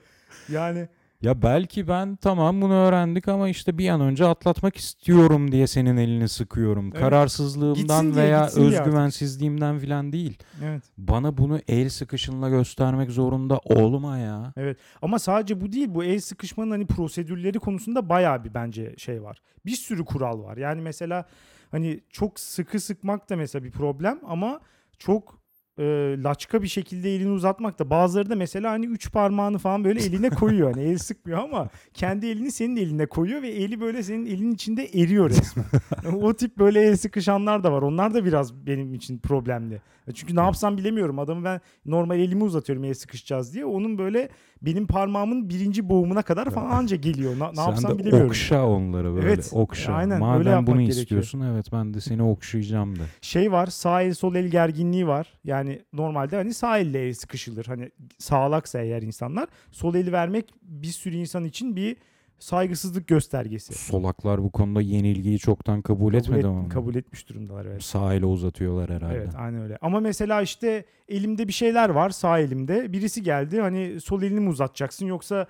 Yani 0.48 0.88
Ya 1.22 1.42
belki 1.42 1.88
ben 1.88 2.16
tamam 2.16 2.62
bunu 2.62 2.74
öğrendik 2.74 3.28
ama 3.28 3.48
işte 3.48 3.78
bir 3.78 3.88
an 3.88 4.00
önce 4.00 4.26
atlatmak 4.26 4.76
istiyorum 4.76 5.52
diye 5.52 5.66
senin 5.66 5.96
elini 5.96 6.28
sıkıyorum. 6.28 6.90
Evet. 6.92 7.00
Kararsızlığımdan 7.00 7.74
Gitsin 7.74 8.14
diye, 8.14 8.24
veya 8.24 8.44
gitsin 8.44 8.60
diye 8.60 8.80
özgüvensizliğimden 8.80 9.78
filan 9.78 10.12
değil. 10.12 10.38
evet. 10.64 10.82
Bana 10.98 11.38
bunu 11.38 11.60
el 11.68 11.88
sıkışınla 11.88 12.48
göstermek 12.48 13.10
zorunda 13.10 13.58
olma 13.58 14.18
ya. 14.18 14.54
Ama 15.02 15.18
sadece 15.18 15.60
bu 15.60 15.72
değil. 15.72 15.88
Bu 15.90 16.04
el 16.04 16.20
sıkışmanın 16.20 16.70
hani 16.70 16.86
prosedürleri 16.86 17.58
konusunda 17.58 18.08
bayağı 18.08 18.44
bir 18.44 18.54
bence 18.54 18.94
şey 18.98 19.22
var. 19.22 19.38
Bir 19.66 19.76
sürü 19.76 20.04
kural 20.04 20.42
var. 20.42 20.56
Yani 20.56 20.80
mesela 20.80 21.24
hani 21.70 22.00
çok 22.10 22.40
sıkı 22.40 22.80
sıkmak 22.80 23.30
da 23.30 23.36
mesela 23.36 23.64
bir 23.64 23.70
problem 23.70 24.20
ama 24.26 24.60
çok 24.98 25.37
e, 25.78 25.84
laçka 26.22 26.62
bir 26.62 26.68
şekilde 26.68 27.14
elini 27.14 27.30
uzatmak 27.30 27.78
da 27.78 27.90
bazıları 27.90 28.30
da 28.30 28.36
mesela 28.36 28.70
hani 28.70 28.86
üç 28.86 29.12
parmağını 29.12 29.58
falan 29.58 29.84
böyle 29.84 30.00
eline 30.02 30.30
koyuyor. 30.30 30.72
Hani 30.74 30.84
el 30.84 30.98
sıkmıyor 30.98 31.38
ama 31.38 31.68
kendi 31.94 32.26
elini 32.26 32.52
senin 32.52 32.76
eline 32.76 33.06
koyuyor 33.06 33.42
ve 33.42 33.48
eli 33.48 33.80
böyle 33.80 34.02
senin 34.02 34.26
elinin 34.26 34.52
içinde 34.54 34.84
eriyor 34.84 35.30
resmen. 35.30 35.64
Yani 36.04 36.16
o 36.24 36.34
tip 36.34 36.58
böyle 36.58 36.80
el 36.80 36.96
sıkışanlar 36.96 37.64
da 37.64 37.72
var. 37.72 37.82
Onlar 37.82 38.14
da 38.14 38.24
biraz 38.24 38.66
benim 38.66 38.94
için 38.94 39.18
problemli. 39.18 39.80
Çünkü 40.14 40.36
ne 40.36 40.40
yapsam 40.40 40.76
bilemiyorum. 40.76 41.18
Adamı 41.18 41.44
ben 41.44 41.60
normal 41.86 42.18
elimi 42.18 42.44
uzatıyorum 42.44 42.84
el 42.84 42.94
sıkışacağız 42.94 43.54
diye. 43.54 43.64
Onun 43.64 43.98
böyle 43.98 44.28
benim 44.62 44.86
parmağımın 44.86 45.48
birinci 45.48 45.88
boğumuna 45.88 46.22
kadar 46.22 46.50
falan 46.50 46.70
anca 46.70 46.96
geliyor. 46.96 47.32
Ne 47.32 47.54
Sen 47.54 47.62
yapsam 47.62 47.90
de 47.94 47.98
bilemiyorum. 47.98 48.26
okşa 48.28 48.66
onları 48.66 49.14
böyle. 49.14 49.26
Evet, 49.26 49.50
Okşa. 49.52 49.92
aynen, 49.92 50.10
öyle 50.16 50.24
Madem 50.24 50.52
yapmak 50.52 50.66
bunu 50.66 50.76
gerekiyor. 50.80 51.02
istiyorsun 51.02 51.40
evet 51.40 51.66
ben 51.72 51.94
de 51.94 52.00
seni 52.00 52.22
okşayacağım 52.22 52.96
de. 52.96 53.02
Şey 53.20 53.52
var 53.52 53.66
sağ 53.66 54.02
el 54.02 54.14
sol 54.14 54.34
el 54.34 54.46
gerginliği 54.48 55.06
var. 55.06 55.38
Yani 55.44 55.67
normalde 55.92 56.36
hani 56.36 56.54
sağ 56.54 56.78
elle 56.78 57.08
el 57.08 57.14
sıkışılır. 57.14 57.64
Hani 57.66 57.90
sağlaksa 58.18 58.80
eğer 58.80 59.02
insanlar. 59.02 59.48
Sol 59.72 59.94
eli 59.94 60.12
vermek 60.12 60.44
bir 60.62 60.86
sürü 60.88 61.16
insan 61.16 61.44
için 61.44 61.76
bir 61.76 61.96
saygısızlık 62.38 63.06
göstergesi. 63.08 63.74
Solaklar 63.74 64.42
bu 64.42 64.50
konuda 64.52 64.80
yenilgiyi 64.80 65.38
çoktan 65.38 65.82
kabul, 65.82 65.98
Kabul, 66.06 66.14
etmedi 66.14 66.38
et- 66.38 66.44
ama. 66.44 66.68
kabul 66.68 66.94
etmiş 66.94 67.28
durumdalar 67.28 67.64
evet. 67.66 67.82
Sağ 67.82 68.14
ile 68.14 68.26
uzatıyorlar 68.26 68.90
herhalde. 68.90 69.14
Evet 69.14 69.32
aynen 69.36 69.62
öyle. 69.62 69.78
Ama 69.80 70.00
mesela 70.00 70.42
işte 70.42 70.84
elimde 71.08 71.48
bir 71.48 71.52
şeyler 71.52 71.88
var 71.88 72.10
sağ 72.10 72.38
elimde. 72.38 72.92
Birisi 72.92 73.22
geldi 73.22 73.60
hani 73.60 74.00
sol 74.00 74.22
elini 74.22 74.40
mi 74.40 74.48
uzatacaksın 74.48 75.06
yoksa 75.06 75.46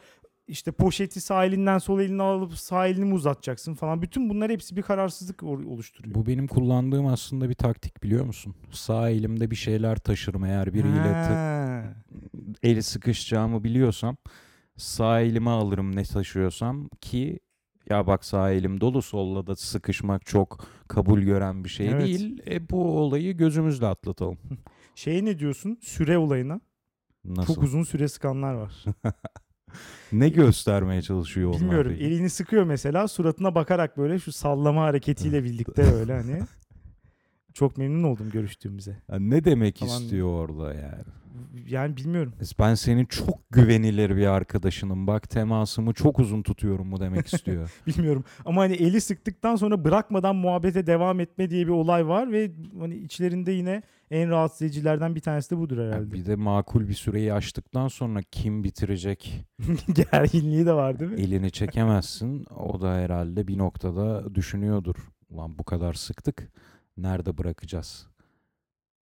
işte 0.48 0.72
poşeti 0.72 1.20
sağ 1.20 1.44
elinden 1.44 1.78
sol 1.78 2.00
elini 2.00 2.22
alıp 2.22 2.54
sağ 2.54 2.86
elini 2.86 3.04
mi 3.04 3.14
uzatacaksın 3.14 3.74
falan. 3.74 4.02
Bütün 4.02 4.30
bunlar 4.30 4.50
hepsi 4.50 4.76
bir 4.76 4.82
kararsızlık 4.82 5.42
ol- 5.42 5.64
oluşturuyor. 5.66 6.14
Bu 6.14 6.26
benim 6.26 6.46
kullandığım 6.46 7.06
aslında 7.06 7.48
bir 7.48 7.54
taktik 7.54 8.02
biliyor 8.02 8.24
musun? 8.24 8.54
Sağ 8.72 9.10
elimde 9.10 9.50
bir 9.50 9.56
şeyler 9.56 9.96
taşırım 9.96 10.44
eğer 10.44 10.74
biriyle 10.74 11.12
ta- 11.12 11.94
eli 12.62 12.82
sıkışacağımı 12.82 13.64
biliyorsam 13.64 14.16
sağ 14.76 15.20
elime 15.20 15.50
alırım 15.50 15.96
ne 15.96 16.02
taşıyorsam 16.02 16.88
ki 17.00 17.40
ya 17.90 18.06
bak 18.06 18.24
sağ 18.24 18.50
elim 18.50 18.80
dolu 18.80 19.02
solla 19.02 19.46
da 19.46 19.56
sıkışmak 19.56 20.26
çok 20.26 20.64
kabul 20.88 21.20
gören 21.20 21.64
bir 21.64 21.68
şey 21.68 21.88
Evet. 21.88 22.06
değil. 22.06 22.42
E, 22.50 22.68
bu 22.70 22.98
olayı 22.98 23.36
gözümüzle 23.36 23.86
atlatalım. 23.86 24.38
Şeye 24.94 25.24
ne 25.24 25.38
diyorsun? 25.38 25.78
Süre 25.82 26.18
olayına. 26.18 26.60
Nasıl? 27.24 27.54
Çok 27.54 27.64
uzun 27.64 27.82
süre 27.82 28.08
sıkanlar 28.08 28.54
var. 28.54 28.84
Ne 30.12 30.28
göstermeye 30.28 31.02
çalışıyor 31.02 31.48
onlar 31.48 31.60
Bilmiyorum. 31.60 31.92
peki? 31.98 32.04
Elini 32.04 32.30
sıkıyor 32.30 32.64
mesela 32.64 33.08
suratına 33.08 33.54
bakarak 33.54 33.98
böyle 33.98 34.18
şu 34.18 34.32
sallama 34.32 34.82
hareketiyle 34.82 35.44
birlikte 35.44 35.82
öyle 35.94 36.12
hani. 36.14 36.40
Çok 37.54 37.78
memnun 37.78 38.02
oldum 38.02 38.30
görüştüğümüze. 38.30 38.96
Ya 39.12 39.18
ne 39.18 39.44
demek 39.44 39.78
Falan. 39.78 40.02
istiyor 40.02 40.28
orada 40.28 40.74
yani? 40.74 41.02
Yani 41.68 41.96
bilmiyorum. 41.96 42.32
Ben 42.58 42.74
senin 42.74 43.04
çok 43.04 43.50
güvenilir 43.50 44.16
bir 44.16 44.26
arkadaşınım. 44.26 45.06
Bak 45.06 45.30
temasımı 45.30 45.92
çok 45.94 46.18
uzun 46.18 46.42
tutuyorum 46.42 46.86
mu 46.88 47.00
demek 47.00 47.26
istiyor. 47.34 47.70
Bilmiyorum. 47.86 48.24
Ama 48.44 48.60
hani 48.60 48.74
eli 48.74 49.00
sıktıktan 49.00 49.56
sonra 49.56 49.84
bırakmadan 49.84 50.36
muhabbete 50.36 50.86
devam 50.86 51.20
etme 51.20 51.50
diye 51.50 51.66
bir 51.66 51.72
olay 51.72 52.06
var 52.08 52.32
ve 52.32 52.50
hani 52.80 52.94
içlerinde 52.96 53.52
yine 53.52 53.82
en 54.10 54.30
rahatsız 54.30 54.62
edicilerden 54.62 55.14
bir 55.14 55.20
tanesi 55.20 55.50
de 55.50 55.58
budur 55.58 55.78
herhalde. 55.78 56.12
bir 56.12 56.26
de 56.26 56.36
makul 56.36 56.88
bir 56.88 56.94
süreyi 56.94 57.32
aştıktan 57.32 57.88
sonra 57.88 58.20
kim 58.30 58.64
bitirecek 58.64 59.44
Gerginliği 60.12 60.66
de 60.66 60.72
var 60.72 60.98
değil 60.98 61.10
mi? 61.10 61.20
elini 61.20 61.50
çekemezsin. 61.52 62.44
O 62.56 62.80
da 62.80 62.94
herhalde 62.94 63.48
bir 63.48 63.58
noktada 63.58 64.34
düşünüyordur. 64.34 64.94
Ulan 65.30 65.58
bu 65.58 65.64
kadar 65.64 65.92
sıktık. 65.94 66.48
Nerede 66.96 67.38
bırakacağız? 67.38 68.06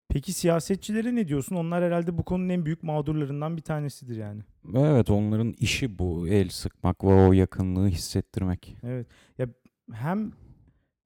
Peki 0.09 0.33
siyasetçilere 0.33 1.15
ne 1.15 1.29
diyorsun? 1.29 1.57
Onlar 1.57 1.85
herhalde 1.85 2.19
bu 2.19 2.23
konunun 2.25 2.49
en 2.49 2.65
büyük 2.65 2.83
mağdurlarından 2.83 3.57
bir 3.57 3.63
tanesidir 3.63 4.17
yani. 4.17 4.43
Evet 4.75 5.11
onların 5.11 5.53
işi 5.59 5.99
bu. 5.99 6.29
El 6.29 6.49
sıkmak 6.49 7.05
ve 7.05 7.09
o 7.09 7.33
yakınlığı 7.33 7.89
hissettirmek. 7.89 8.77
Evet. 8.83 9.07
Ya 9.39 9.47
hem 9.93 10.33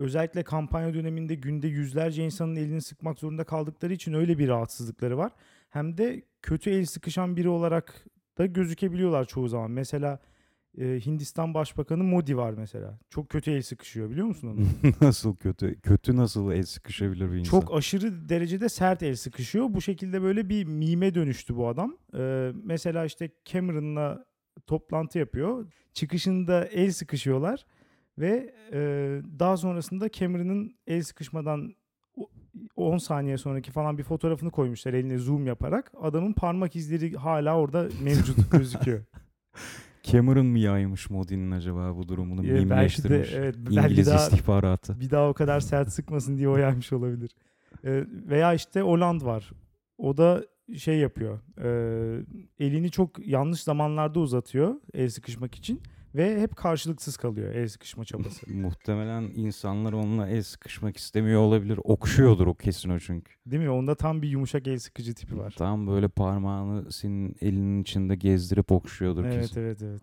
özellikle 0.01 0.43
kampanya 0.43 0.95
döneminde 0.95 1.35
günde 1.35 1.69
yüzlerce 1.69 2.25
insanın 2.25 2.57
elini 2.57 2.83
sıkmak 2.83 3.19
zorunda 3.19 3.45
kaldıkları 3.45 3.93
için 3.93 4.13
öyle 4.13 4.39
bir 4.39 4.49
rahatsızlıkları 4.49 5.19
var. 5.19 5.33
Hem 5.71 5.99
de 5.99 6.23
kötü 6.43 6.71
el 6.71 6.87
sıkışan 6.87 7.37
biri 7.37 7.49
olarak 7.49 8.05
da 8.39 8.47
gözükebiliyorlar 8.47 9.25
çoğu 9.25 9.49
zaman. 9.49 9.71
Mesela 9.71 10.21
e, 10.79 11.01
Hindistan 11.07 11.55
Başbakanı 11.55 12.05
Modi 12.05 12.37
var 12.37 12.55
mesela. 12.57 12.99
Çok 13.11 13.29
kötü 13.29 13.51
el 13.51 13.63
sıkışıyor 13.63 14.11
biliyor 14.11 14.27
musun 14.27 14.49
onu? 14.49 14.93
nasıl 15.01 15.37
kötü? 15.37 15.81
Kötü 15.81 16.17
nasıl 16.17 16.53
el 16.53 16.63
sıkışabilir 16.63 17.33
bir 17.33 17.37
insan? 17.37 17.51
Çok 17.61 17.75
aşırı 17.75 18.29
derecede 18.29 18.69
sert 18.69 19.03
el 19.03 19.17
sıkışıyor. 19.17 19.67
Bu 19.75 19.81
şekilde 19.81 20.23
böyle 20.23 20.49
bir 20.49 20.65
mime 20.65 21.15
dönüştü 21.15 21.57
bu 21.57 21.69
adam. 21.69 21.97
Ee, 22.19 22.53
mesela 22.65 23.05
işte 23.05 23.31
Cameron'la 23.45 24.25
toplantı 24.67 25.19
yapıyor. 25.19 25.67
Çıkışında 25.93 26.65
el 26.65 26.93
sıkışıyorlar 26.93 27.67
ve 28.19 28.55
e, 28.73 28.79
daha 29.39 29.57
sonrasında 29.57 30.11
Cameron'ın 30.11 30.77
el 30.87 31.03
sıkışmadan 31.03 31.75
o- 32.17 32.31
10 32.77 32.99
saniye 32.99 33.39
sonraki 33.39 33.71
falan 33.71 33.99
bir 33.99 34.03
fotoğrafını 34.03 34.51
koymuşlar 34.51 34.95
eline 34.95 35.19
zoom 35.19 35.47
yaparak. 35.47 35.93
Adamın 36.01 36.33
parmak 36.33 36.77
izleri 36.77 37.13
hala 37.17 37.57
orada 37.59 37.89
mevcut 38.03 38.51
gözüküyor. 38.53 39.01
Cameron 40.03 40.47
mı 40.47 40.59
yaymış 40.59 41.11
Modi'nin 41.11 41.51
acaba 41.51 41.97
bu 41.97 42.09
durumunu? 42.09 42.41
Ee, 42.47 42.49
belki 42.51 42.59
de 42.59 42.65
Mimleştirmiş. 42.75 43.33
evet 43.35 43.57
belki 43.59 43.81
İngiliz 43.81 44.07
daha 44.07 44.17
istihbaratı. 44.29 45.01
bir 45.01 45.11
daha 45.11 45.29
o 45.29 45.35
kadar 45.35 45.61
sert 45.61 45.93
sıkmasın 45.93 46.39
diye 46.39 46.49
o 46.49 46.57
yaymış 46.57 46.93
olabilir. 46.93 47.31
Ee, 47.85 48.05
veya 48.09 48.55
işte 48.55 48.83
Oland 48.83 49.23
var. 49.23 49.51
O 49.99 50.17
da 50.17 50.45
şey 50.77 50.99
yapıyor. 50.99 51.39
e, 51.63 52.25
elini 52.59 52.91
çok 52.91 53.27
yanlış 53.29 53.63
zamanlarda 53.63 54.21
uzatıyor 54.21 54.75
el 54.95 55.09
sıkışmak 55.09 55.55
için 55.55 55.81
ve 56.17 56.41
hep 56.41 56.57
karşılıksız 56.57 57.17
kalıyor 57.17 57.55
el 57.55 57.69
sıkışma 57.69 58.05
çabası. 58.05 58.51
Muhtemelen 58.55 59.23
insanlar 59.23 59.93
onunla 59.93 60.29
el 60.29 60.43
sıkışmak 60.43 60.97
istemiyor 60.97 61.41
olabilir. 61.41 61.79
Okşuyordur 61.85 62.47
o 62.47 62.55
kesin 62.55 62.91
o 62.91 62.99
çünkü. 62.99 63.33
Değil 63.47 63.63
mi? 63.63 63.71
Onda 63.71 63.95
tam 63.95 64.23
bir 64.23 64.29
yumuşak 64.29 64.67
el 64.67 64.79
sıkıcı 64.79 65.15
tipi 65.15 65.39
var. 65.39 65.55
Tam 65.59 65.87
böyle 65.87 66.09
parmağını 66.09 66.93
senin 66.93 67.37
elinin 67.41 67.83
içinde 67.83 68.15
gezdirip 68.15 68.73
okşuyordur 68.73 69.25
Evet 69.25 69.41
kesin. 69.41 69.61
evet 69.61 69.83
evet. 69.83 70.03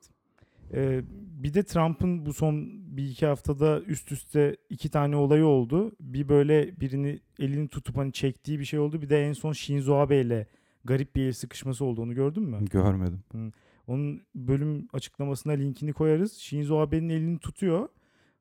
Ee, 0.73 1.01
bir 1.43 1.53
de 1.53 1.63
Trump'ın 1.63 2.25
bu 2.25 2.33
son 2.33 2.69
bir 2.97 3.09
iki 3.09 3.25
haftada 3.25 3.81
üst 3.81 4.11
üste 4.11 4.57
iki 4.69 4.89
tane 4.89 5.15
olayı 5.15 5.45
oldu. 5.45 5.91
Bir 5.99 6.29
böyle 6.29 6.79
birini 6.79 7.19
elini 7.39 7.67
tutup 7.67 7.97
hani 7.97 8.11
çektiği 8.11 8.59
bir 8.59 8.65
şey 8.65 8.79
oldu. 8.79 9.01
Bir 9.01 9.09
de 9.09 9.27
en 9.27 9.33
son 9.33 9.51
Shinzo 9.51 9.95
Abe 9.95 10.21
ile 10.21 10.47
garip 10.85 11.15
bir 11.15 11.21
el 11.27 11.33
sıkışması 11.33 11.85
oldu. 11.85 12.01
Onu 12.01 12.13
gördün 12.13 12.43
mü? 12.43 12.65
Görmedim. 12.65 13.23
Onun 13.87 14.21
bölüm 14.35 14.87
açıklamasına 14.93 15.53
linkini 15.53 15.93
koyarız. 15.93 16.33
Shinzo 16.33 16.79
Abe'nin 16.79 17.09
elini 17.09 17.39
tutuyor. 17.39 17.89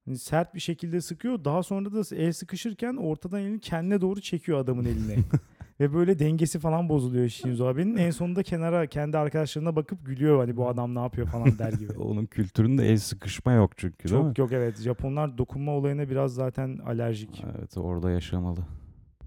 Hani 0.05 0.19
sert 0.19 0.55
bir 0.55 0.61
şekilde 0.61 1.01
sıkıyor. 1.01 1.45
Daha 1.45 1.63
sonra 1.63 1.93
da 1.93 2.17
el 2.17 2.33
sıkışırken 2.33 2.97
ortadan 2.97 3.41
elini 3.41 3.61
kendine 3.61 4.01
doğru 4.01 4.21
çekiyor 4.21 4.59
adamın 4.59 4.85
eline. 4.85 5.17
Ve 5.81 5.95
böyle 5.95 6.19
dengesi 6.19 6.59
falan 6.59 6.89
bozuluyor 6.89 7.29
Shinzo 7.29 7.67
Abe'nin. 7.67 7.97
En 7.97 8.11
sonunda 8.11 8.43
kenara 8.43 8.87
kendi 8.87 9.19
arkadaşlarına 9.19 9.77
bakıp 9.77 10.07
gülüyor 10.07 10.39
hani 10.39 10.57
bu 10.57 10.69
adam 10.69 10.95
ne 10.95 10.99
yapıyor 10.99 11.27
falan 11.27 11.59
der 11.59 11.73
gibi. 11.73 11.93
Onun 11.99 12.27
kültüründe 12.27 12.89
el 12.89 12.97
sıkışma 12.97 13.53
yok 13.53 13.79
çünkü 13.79 14.09
değil 14.09 14.21
mi? 14.21 14.29
Çok 14.29 14.39
yok 14.39 14.53
evet. 14.53 14.81
Japonlar 14.81 15.39
dokunma 15.39 15.73
olayına 15.73 16.11
biraz 16.11 16.35
zaten 16.35 16.79
alerjik. 16.79 17.45
Evet 17.57 17.79
orada 17.79 18.11
yaşamalı. 18.11 18.61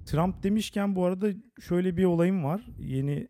Trump 0.06 0.44
demişken 0.44 0.96
bu 0.96 1.06
arada 1.06 1.28
şöyle 1.62 1.98
bir 1.98 2.06
olayım 2.06 2.44
var. 2.44 2.62
Yeni 2.80 3.28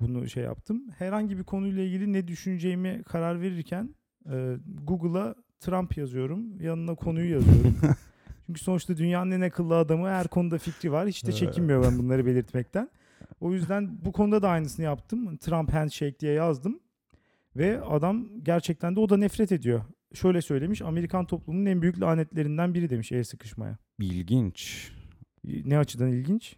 bunu 0.00 0.28
şey 0.28 0.44
yaptım. 0.44 0.82
Herhangi 0.98 1.38
bir 1.38 1.44
konuyla 1.44 1.82
ilgili 1.82 2.12
ne 2.12 2.28
düşüneceğimi 2.28 3.02
karar 3.02 3.40
verirken 3.40 3.94
e, 4.30 4.56
Google'a 4.82 5.34
Trump 5.60 5.96
yazıyorum. 5.96 6.60
Yanına 6.60 6.94
konuyu 6.94 7.32
yazıyorum. 7.32 7.76
Çünkü 8.46 8.60
sonuçta 8.60 8.96
dünyanın 8.96 9.30
en 9.30 9.40
akıllı 9.40 9.76
adamı 9.76 10.08
her 10.08 10.28
konuda 10.28 10.58
fikri 10.58 10.92
var. 10.92 11.08
Hiç 11.08 11.26
de 11.26 11.32
çekinmiyor 11.32 11.84
ben 11.84 11.98
bunları 11.98 12.26
belirtmekten. 12.26 12.90
O 13.40 13.52
yüzden 13.52 14.04
bu 14.04 14.12
konuda 14.12 14.42
da 14.42 14.48
aynısını 14.48 14.84
yaptım. 14.84 15.36
Trump 15.36 15.72
handshake 15.72 16.20
diye 16.20 16.32
yazdım. 16.32 16.80
Ve 17.56 17.80
adam 17.80 18.28
gerçekten 18.42 18.96
de 18.96 19.00
o 19.00 19.08
da 19.08 19.16
nefret 19.16 19.52
ediyor. 19.52 19.84
Şöyle 20.14 20.42
söylemiş 20.42 20.82
Amerikan 20.82 21.24
toplumunun 21.26 21.66
en 21.66 21.82
büyük 21.82 22.00
lanetlerinden 22.00 22.74
biri 22.74 22.90
demiş 22.90 23.12
el 23.12 23.24
sıkışmaya. 23.24 23.78
İlginç. 23.98 24.92
Ne 25.44 25.78
açıdan 25.78 26.12
ilginç? 26.12 26.56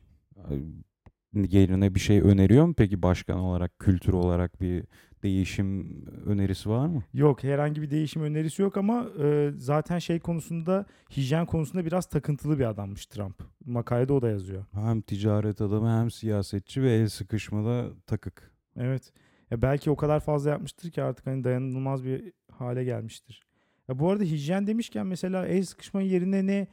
Yerine 1.44 1.94
bir 1.94 2.00
şey 2.00 2.20
öneriyor 2.20 2.66
mu 2.66 2.74
peki 2.76 3.02
başkan 3.02 3.38
olarak, 3.38 3.78
kültür 3.78 4.12
olarak 4.12 4.60
bir 4.60 4.84
değişim 5.22 6.02
önerisi 6.26 6.70
var 6.70 6.86
mı? 6.86 7.02
Yok 7.14 7.44
herhangi 7.44 7.82
bir 7.82 7.90
değişim 7.90 8.22
önerisi 8.22 8.62
yok 8.62 8.76
ama 8.76 9.06
e, 9.22 9.50
zaten 9.58 9.98
şey 9.98 10.20
konusunda 10.20 10.86
hijyen 11.16 11.46
konusunda 11.46 11.84
biraz 11.84 12.06
takıntılı 12.06 12.58
bir 12.58 12.64
adammış 12.64 13.06
Trump. 13.06 13.42
Makalede 13.64 14.12
o 14.12 14.22
da 14.22 14.28
yazıyor. 14.28 14.64
Hem 14.72 15.00
ticaret 15.00 15.60
adamı 15.60 16.00
hem 16.00 16.10
siyasetçi 16.10 16.82
ve 16.82 16.94
el 16.94 17.08
sıkışmada 17.08 17.90
takık. 18.06 18.50
Evet. 18.76 19.12
Ya 19.50 19.62
belki 19.62 19.90
o 19.90 19.96
kadar 19.96 20.20
fazla 20.20 20.50
yapmıştır 20.50 20.90
ki 20.90 21.02
artık 21.02 21.26
hani 21.26 21.44
dayanılmaz 21.44 22.04
bir 22.04 22.32
hale 22.52 22.84
gelmiştir. 22.84 23.42
Ya 23.88 23.98
bu 23.98 24.10
arada 24.10 24.24
hijyen 24.24 24.66
demişken 24.66 25.06
mesela 25.06 25.46
el 25.46 25.62
sıkışma 25.62 26.02
yerine 26.02 26.46
ne 26.46 26.66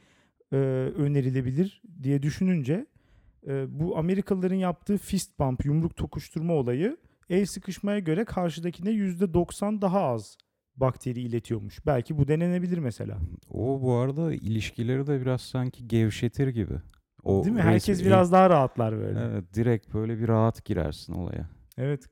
e, 0.52 0.56
önerilebilir 0.96 1.82
diye 2.02 2.22
düşününce 2.22 2.86
e, 3.48 3.80
bu 3.80 3.98
Amerikalıların 3.98 4.56
yaptığı 4.56 4.98
fist 4.98 5.38
bump 5.38 5.64
yumruk 5.64 5.96
tokuşturma 5.96 6.54
olayı 6.54 6.96
el 7.30 7.46
sıkışmaya 7.46 7.98
göre 7.98 8.24
karşıdakine 8.24 8.90
%90 8.90 9.80
daha 9.80 10.00
az 10.02 10.36
bakteri 10.76 11.20
iletiyormuş. 11.20 11.86
Belki 11.86 12.18
bu 12.18 12.28
denenebilir 12.28 12.78
mesela. 12.78 13.18
O 13.50 13.82
bu 13.82 13.92
arada 13.92 14.32
ilişkileri 14.34 15.06
de 15.06 15.20
biraz 15.20 15.40
sanki 15.40 15.88
gevşetir 15.88 16.48
gibi. 16.48 16.74
O 17.22 17.44
Değil 17.44 17.56
mi? 17.56 17.62
Herkes 17.62 18.00
resmi- 18.00 18.06
biraz 18.06 18.32
daha 18.32 18.50
rahatlar 18.50 18.98
böyle. 18.98 19.18
Evet. 19.20 19.30
Evet, 19.32 19.54
direkt 19.54 19.94
böyle 19.94 20.18
bir 20.18 20.28
rahat 20.28 20.64
girersin 20.64 21.12
olaya. 21.12 21.48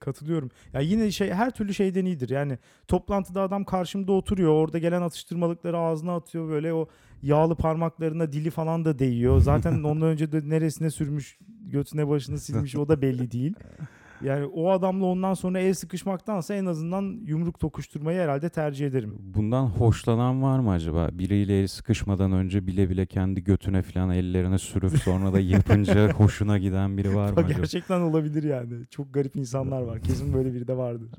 Katılıyorum. 0.00 0.50
Ya 0.72 0.80
yine 0.80 1.10
şey 1.10 1.30
her 1.30 1.50
türlü 1.50 1.74
şeyden 1.74 2.04
iyidir. 2.04 2.28
Yani 2.28 2.58
toplantıda 2.88 3.42
adam 3.42 3.64
karşımda 3.64 4.12
oturuyor. 4.12 4.52
Orada 4.52 4.78
gelen 4.78 5.02
atıştırmalıkları 5.02 5.78
ağzına 5.78 6.16
atıyor. 6.16 6.48
Böyle 6.48 6.74
o 6.74 6.88
yağlı 7.22 7.56
parmaklarına 7.56 8.32
dili 8.32 8.50
falan 8.50 8.84
da 8.84 8.98
değiyor. 8.98 9.40
Zaten 9.40 9.72
ondan 9.84 10.08
önce 10.08 10.32
de 10.32 10.48
neresine 10.48 10.90
sürmüş, 10.90 11.38
götüne 11.60 12.08
başını 12.08 12.38
silmiş 12.38 12.76
o 12.76 12.88
da 12.88 13.02
belli 13.02 13.30
değil. 13.30 13.54
Yani 14.24 14.46
o 14.46 14.70
adamla 14.70 15.06
ondan 15.06 15.34
sonra 15.34 15.58
el 15.58 15.74
sıkışmaktansa 15.74 16.54
en 16.54 16.66
azından 16.66 17.20
yumruk 17.26 17.60
tokuşturmayı 17.60 18.20
herhalde 18.20 18.48
tercih 18.48 18.86
ederim. 18.86 19.14
Bundan 19.18 19.66
hoşlanan 19.66 20.42
var 20.42 20.58
mı 20.58 20.70
acaba? 20.70 21.08
Biriyle 21.12 21.60
el 21.60 21.66
sıkışmadan 21.66 22.32
önce 22.32 22.66
bile 22.66 22.90
bile 22.90 23.06
kendi 23.06 23.44
götüne 23.44 23.82
falan 23.82 24.10
ellerine 24.10 24.58
sürüp 24.58 24.98
sonra 24.98 25.32
da 25.32 25.40
yapınca 25.40 26.12
hoşuna 26.12 26.58
giden 26.58 26.98
biri 26.98 27.14
var 27.14 27.32
mı 27.32 27.40
acaba? 27.40 27.52
Gerçekten 27.52 28.00
olabilir 28.00 28.42
yani. 28.42 28.86
Çok 28.90 29.14
garip 29.14 29.36
insanlar 29.36 29.82
var. 29.82 30.00
Kesin 30.00 30.34
böyle 30.34 30.54
biri 30.54 30.68
de 30.68 30.76
vardır. 30.76 31.10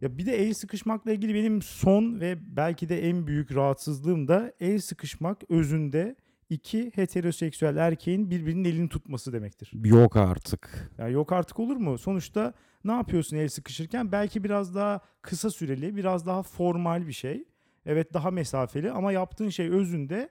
Ya 0.00 0.18
bir 0.18 0.26
de 0.26 0.36
el 0.36 0.54
sıkışmakla 0.54 1.12
ilgili 1.12 1.34
benim 1.34 1.62
son 1.62 2.20
ve 2.20 2.38
belki 2.56 2.88
de 2.88 3.08
en 3.08 3.26
büyük 3.26 3.54
rahatsızlığım 3.54 4.28
da 4.28 4.52
el 4.60 4.78
sıkışmak 4.78 5.50
özünde 5.50 6.16
iki 6.50 6.92
heteroseksüel 6.94 7.76
erkeğin 7.76 8.30
birbirinin 8.30 8.64
elini 8.64 8.88
tutması 8.88 9.32
demektir. 9.32 9.70
Yok 9.84 10.16
artık. 10.16 10.92
Ya 10.98 11.08
yok 11.08 11.32
artık 11.32 11.58
olur 11.60 11.76
mu? 11.76 11.98
Sonuçta 11.98 12.54
ne 12.84 12.92
yapıyorsun 12.92 13.36
el 13.36 13.48
sıkışırken? 13.48 14.12
Belki 14.12 14.44
biraz 14.44 14.74
daha 14.74 15.00
kısa 15.22 15.50
süreli, 15.50 15.96
biraz 15.96 16.26
daha 16.26 16.42
formal 16.42 17.06
bir 17.06 17.12
şey. 17.12 17.44
Evet 17.86 18.14
daha 18.14 18.30
mesafeli 18.30 18.90
ama 18.90 19.12
yaptığın 19.12 19.48
şey 19.48 19.68
özünde 19.68 20.28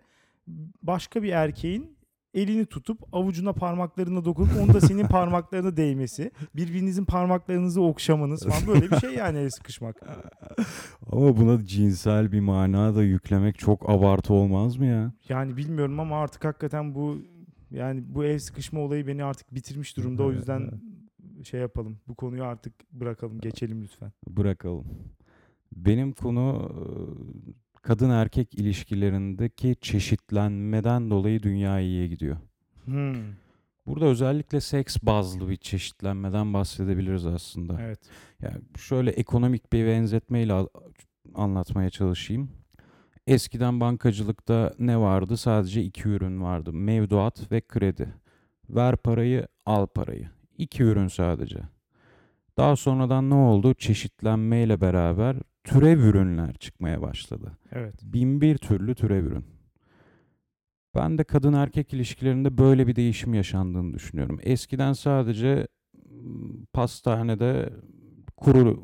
başka 0.83 1.23
bir 1.23 1.29
erkeğin 1.29 1.96
elini 2.37 2.65
tutup 2.65 3.15
avucuna 3.15 3.53
parmaklarına 3.53 4.25
dokunup 4.25 4.49
onda 4.61 4.81
senin 4.81 5.07
parmaklarına 5.07 5.77
değmesi, 5.77 6.31
birbirinizin 6.55 7.05
parmaklarınızı 7.05 7.81
okşamanız 7.81 8.45
falan 8.45 8.67
böyle 8.67 8.91
bir 8.91 8.99
şey 8.99 9.13
yani 9.13 9.37
el 9.37 9.49
sıkışmak. 9.49 9.95
Ama 11.11 11.37
buna 11.37 11.65
cinsel 11.65 12.31
bir 12.31 12.39
mana 12.39 12.95
da 12.95 13.03
yüklemek 13.03 13.59
çok 13.59 13.89
abartı 13.89 14.33
olmaz 14.33 14.77
mı 14.77 14.85
ya? 14.85 15.13
Yani 15.29 15.57
bilmiyorum 15.57 15.99
ama 15.99 16.21
artık 16.21 16.45
hakikaten 16.45 16.95
bu 16.95 17.17
yani 17.71 18.03
bu 18.07 18.25
el 18.25 18.39
sıkışma 18.39 18.79
olayı 18.79 19.07
beni 19.07 19.23
artık 19.23 19.55
bitirmiş 19.55 19.97
durumda. 19.97 20.23
O 20.23 20.31
yüzden 20.31 20.71
şey 21.43 21.59
yapalım. 21.59 21.99
Bu 22.07 22.15
konuyu 22.15 22.43
artık 22.43 22.73
bırakalım, 22.91 23.39
geçelim 23.39 23.81
lütfen. 23.81 24.11
Bırakalım. 24.27 24.85
Benim 25.75 26.13
konu 26.13 26.71
kadın 27.87 28.09
erkek 28.09 28.53
ilişkilerindeki 28.53 29.75
çeşitlenmeden 29.81 31.09
dolayı 31.09 31.43
dünya 31.43 31.79
iyiye 31.79 32.07
gidiyor. 32.07 32.37
Hmm, 32.85 33.15
Burada 33.85 34.05
özellikle 34.05 34.61
seks 34.61 34.97
bazlı 35.03 35.49
bir 35.49 35.55
çeşitlenmeden 35.57 36.53
bahsedebiliriz 36.53 37.25
aslında. 37.25 37.81
evet. 37.81 37.99
Yani 38.41 38.61
şöyle 38.77 39.11
ekonomik 39.11 39.73
bir 39.73 39.87
benzetmeyle 39.87 40.53
anlatmaya 41.35 41.89
çalışayım. 41.89 42.49
Eskiden 43.27 43.79
bankacılıkta 43.79 44.73
ne 44.79 44.97
vardı? 44.99 45.37
Sadece 45.37 45.83
iki 45.83 46.09
ürün 46.09 46.41
vardı. 46.41 46.73
Mevduat 46.73 47.51
ve 47.51 47.61
kredi. 47.61 48.13
Ver 48.69 48.95
parayı, 48.97 49.47
al 49.65 49.85
parayı. 49.85 50.29
İki 50.57 50.83
ürün 50.83 51.07
sadece. 51.07 51.59
Daha 52.57 52.75
sonradan 52.75 53.29
ne 53.29 53.35
oldu? 53.35 53.73
Çeşitlenmeyle 53.73 54.81
beraber 54.81 55.35
türev 55.67 55.99
ürünler 55.99 56.53
çıkmaya 56.53 57.01
başladı. 57.01 57.57
Evet. 57.71 57.95
Bin 58.03 58.41
bir 58.41 58.57
türlü 58.57 58.95
türev 58.95 59.25
ürün. 59.25 59.45
Ben 60.95 61.17
de 61.17 61.23
kadın 61.23 61.53
erkek 61.53 61.93
ilişkilerinde 61.93 62.57
böyle 62.57 62.87
bir 62.87 62.95
değişim 62.95 63.33
yaşandığını 63.33 63.93
düşünüyorum. 63.93 64.39
Eskiden 64.43 64.93
sadece 64.93 65.67
pastanede 66.73 67.69
kuru 68.37 68.83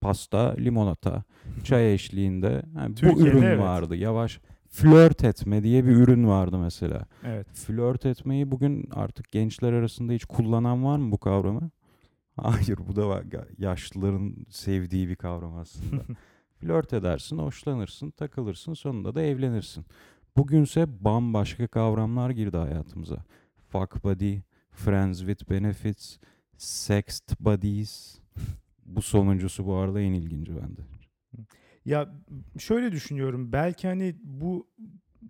pasta, 0.00 0.54
limonata, 0.58 1.24
çay 1.64 1.92
eşliğinde 1.94 2.62
yani 2.76 2.94
bu 3.02 3.20
ürün 3.20 3.42
evet. 3.42 3.60
vardı. 3.60 3.96
Yavaş 3.96 4.40
flört 4.68 5.24
etme 5.24 5.62
diye 5.62 5.84
bir 5.84 5.90
ürün 5.90 6.28
vardı 6.28 6.58
mesela. 6.58 7.06
Evet. 7.24 7.46
Flört 7.52 8.06
etmeyi 8.06 8.50
bugün 8.50 8.88
artık 8.92 9.32
gençler 9.32 9.72
arasında 9.72 10.12
hiç 10.12 10.24
kullanan 10.24 10.84
var 10.84 10.98
mı 10.98 11.12
bu 11.12 11.18
kavramı? 11.18 11.70
Hayır 12.36 12.78
bu 12.88 12.96
da 12.96 13.08
var- 13.08 13.24
yaşlıların 13.58 14.36
sevdiği 14.50 15.08
bir 15.08 15.16
kavram 15.16 15.56
aslında. 15.58 16.02
Flört 16.60 16.92
edersin, 16.92 17.38
hoşlanırsın, 17.38 18.10
takılırsın, 18.10 18.74
sonunda 18.74 19.14
da 19.14 19.22
evlenirsin. 19.22 19.84
Bugünse 20.36 21.04
bambaşka 21.04 21.66
kavramlar 21.66 22.30
girdi 22.30 22.56
hayatımıza. 22.56 23.24
Fuck 23.68 24.04
buddy, 24.04 24.38
friends 24.70 25.18
with 25.18 25.50
benefits, 25.50 26.16
sexed 26.56 27.28
buddies. 27.40 28.18
Bu 28.86 29.02
sonuncusu 29.02 29.66
bu 29.66 29.74
arada 29.74 30.00
en 30.00 30.12
ilginci 30.12 30.52
bende. 30.56 30.80
Ya 31.84 32.14
şöyle 32.58 32.92
düşünüyorum. 32.92 33.52
Belki 33.52 33.88
hani 33.88 34.16
bu 34.24 34.66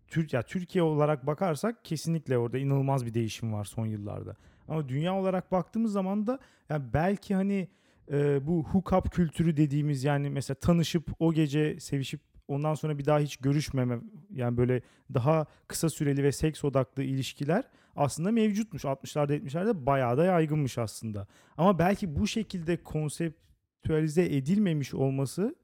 Tür 0.07 0.29
ya 0.33 0.43
Türkiye 0.43 0.83
olarak 0.83 1.27
bakarsak 1.27 1.85
kesinlikle 1.85 2.39
orada 2.39 2.59
inanılmaz 2.59 3.07
bir 3.07 3.15
değişim 3.15 3.53
var 3.53 3.65
son 3.65 3.87
yıllarda. 3.87 4.37
Ama 4.69 4.89
dünya 4.89 5.15
olarak 5.15 5.53
baktığımız 5.53 5.93
zaman 5.93 6.27
da 6.27 6.39
yani 6.69 6.85
belki 6.93 7.35
hani 7.35 7.69
e, 8.13 8.47
bu 8.47 8.65
hookup 8.65 9.13
kültürü 9.13 9.57
dediğimiz 9.57 10.05
yani 10.05 10.31
mesela 10.31 10.55
tanışıp 10.61 11.11
o 11.19 11.33
gece 11.33 11.81
sevişip 11.81 12.21
ondan 12.49 12.75
sonra 12.75 12.99
bir 12.99 13.05
daha 13.05 13.19
hiç 13.19 13.37
görüşmeme 13.37 13.99
yani 14.31 14.57
böyle 14.57 14.83
daha 15.15 15.47
kısa 15.69 15.91
süreli 15.91 16.23
ve 16.23 16.33
seks 16.33 16.65
odaklı 16.65 17.03
ilişkiler 17.03 17.65
aslında 17.97 18.33
mevcutmuş. 18.33 18.85
60'larda 18.85 19.37
70'lerde 19.37 19.87
bayağı 19.87 20.19
da 20.19 20.25
yaygınmış 20.25 20.79
aslında. 20.79 21.27
Ama 21.57 21.79
belki 21.79 22.17
bu 22.17 22.27
şekilde 22.27 22.83
konseptüelize 22.83 24.25
edilmemiş 24.25 24.95
olması 24.95 25.55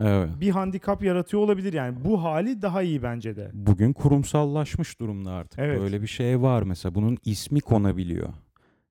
Evet. 0.00 0.28
bir 0.40 0.50
handikap 0.50 1.02
yaratıyor 1.04 1.42
olabilir 1.42 1.72
yani. 1.72 2.04
Bu 2.04 2.22
hali 2.22 2.62
daha 2.62 2.82
iyi 2.82 3.02
bence 3.02 3.36
de. 3.36 3.50
Bugün 3.52 3.92
kurumsallaşmış 3.92 5.00
durumda 5.00 5.32
artık. 5.32 5.58
Evet. 5.58 5.80
Böyle 5.80 6.02
bir 6.02 6.06
şey 6.06 6.40
var 6.42 6.62
mesela. 6.62 6.94
Bunun 6.94 7.18
ismi 7.24 7.60
konabiliyor. 7.60 8.28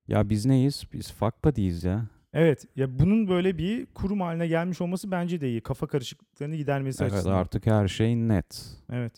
Ya 0.08 0.28
biz 0.30 0.46
neyiz? 0.46 0.84
Biz 0.92 1.12
fuck 1.12 1.44
buddies 1.44 1.84
ya. 1.84 2.06
Evet 2.32 2.64
ya 2.76 2.98
bunun 2.98 3.28
böyle 3.28 3.58
bir 3.58 3.86
kurum 3.86 4.20
haline 4.20 4.46
gelmiş 4.46 4.80
olması 4.80 5.10
bence 5.10 5.40
de 5.40 5.48
iyi. 5.48 5.60
Kafa 5.60 5.86
karışıklıklarını 5.86 6.56
gidermesi 6.56 7.04
Evet 7.04 7.12
açısından. 7.12 7.34
artık 7.36 7.66
her 7.66 7.88
şey 7.88 8.16
net. 8.16 8.66
Evet. 8.92 9.12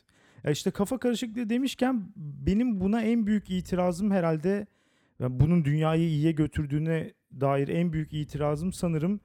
Ya 0.44 0.50
işte 0.50 0.70
kafa 0.70 0.98
karışıklığı 0.98 1.50
demişken 1.50 2.12
benim 2.16 2.80
buna 2.80 3.02
en 3.02 3.26
büyük 3.26 3.50
itirazım 3.50 4.10
herhalde 4.10 4.66
ya 5.18 5.40
bunun 5.40 5.64
dünyayı 5.64 6.02
iyiye 6.08 6.32
götürdüğüne 6.32 7.12
dair 7.40 7.68
en 7.68 7.92
büyük 7.92 8.12
itirazım 8.12 8.72
sanırım 8.72 9.20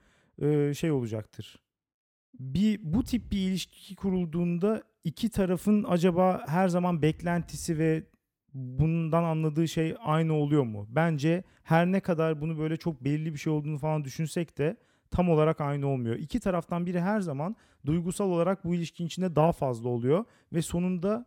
şey 0.74 0.92
olacaktır. 0.92 1.60
Bir 2.40 2.80
bu 2.84 3.04
tip 3.04 3.32
bir 3.32 3.38
ilişki 3.38 3.96
kurulduğunda 3.96 4.84
iki 5.04 5.30
tarafın 5.30 5.86
acaba 5.88 6.44
her 6.48 6.68
zaman 6.68 7.02
beklentisi 7.02 7.78
ve 7.78 8.04
bundan 8.54 9.24
anladığı 9.24 9.68
şey 9.68 9.96
aynı 10.04 10.34
oluyor 10.34 10.64
mu? 10.64 10.88
Bence 10.90 11.44
her 11.64 11.86
ne 11.86 12.00
kadar 12.00 12.42
bunu 12.42 12.58
böyle 12.58 12.78
çok 12.78 13.04
belli 13.04 13.34
bir 13.34 13.40
şey 13.40 13.54
olduğunu 13.54 13.78
falan 13.78 14.04
düşünsek 14.04 14.58
de 14.58 14.78
tam 15.12 15.30
olarak 15.30 15.62
aynı 15.62 15.88
olmuyor. 15.88 16.16
İki 16.16 16.40
taraftan 16.40 16.86
biri 16.86 17.02
her 17.02 17.20
zaman 17.20 17.56
duygusal 17.86 18.30
olarak 18.30 18.66
bu 18.66 18.76
ilişkinin 18.76 19.08
içinde 19.08 19.36
daha 19.36 19.52
fazla 19.52 19.90
oluyor 19.90 20.26
ve 20.54 20.62
sonunda 20.62 21.26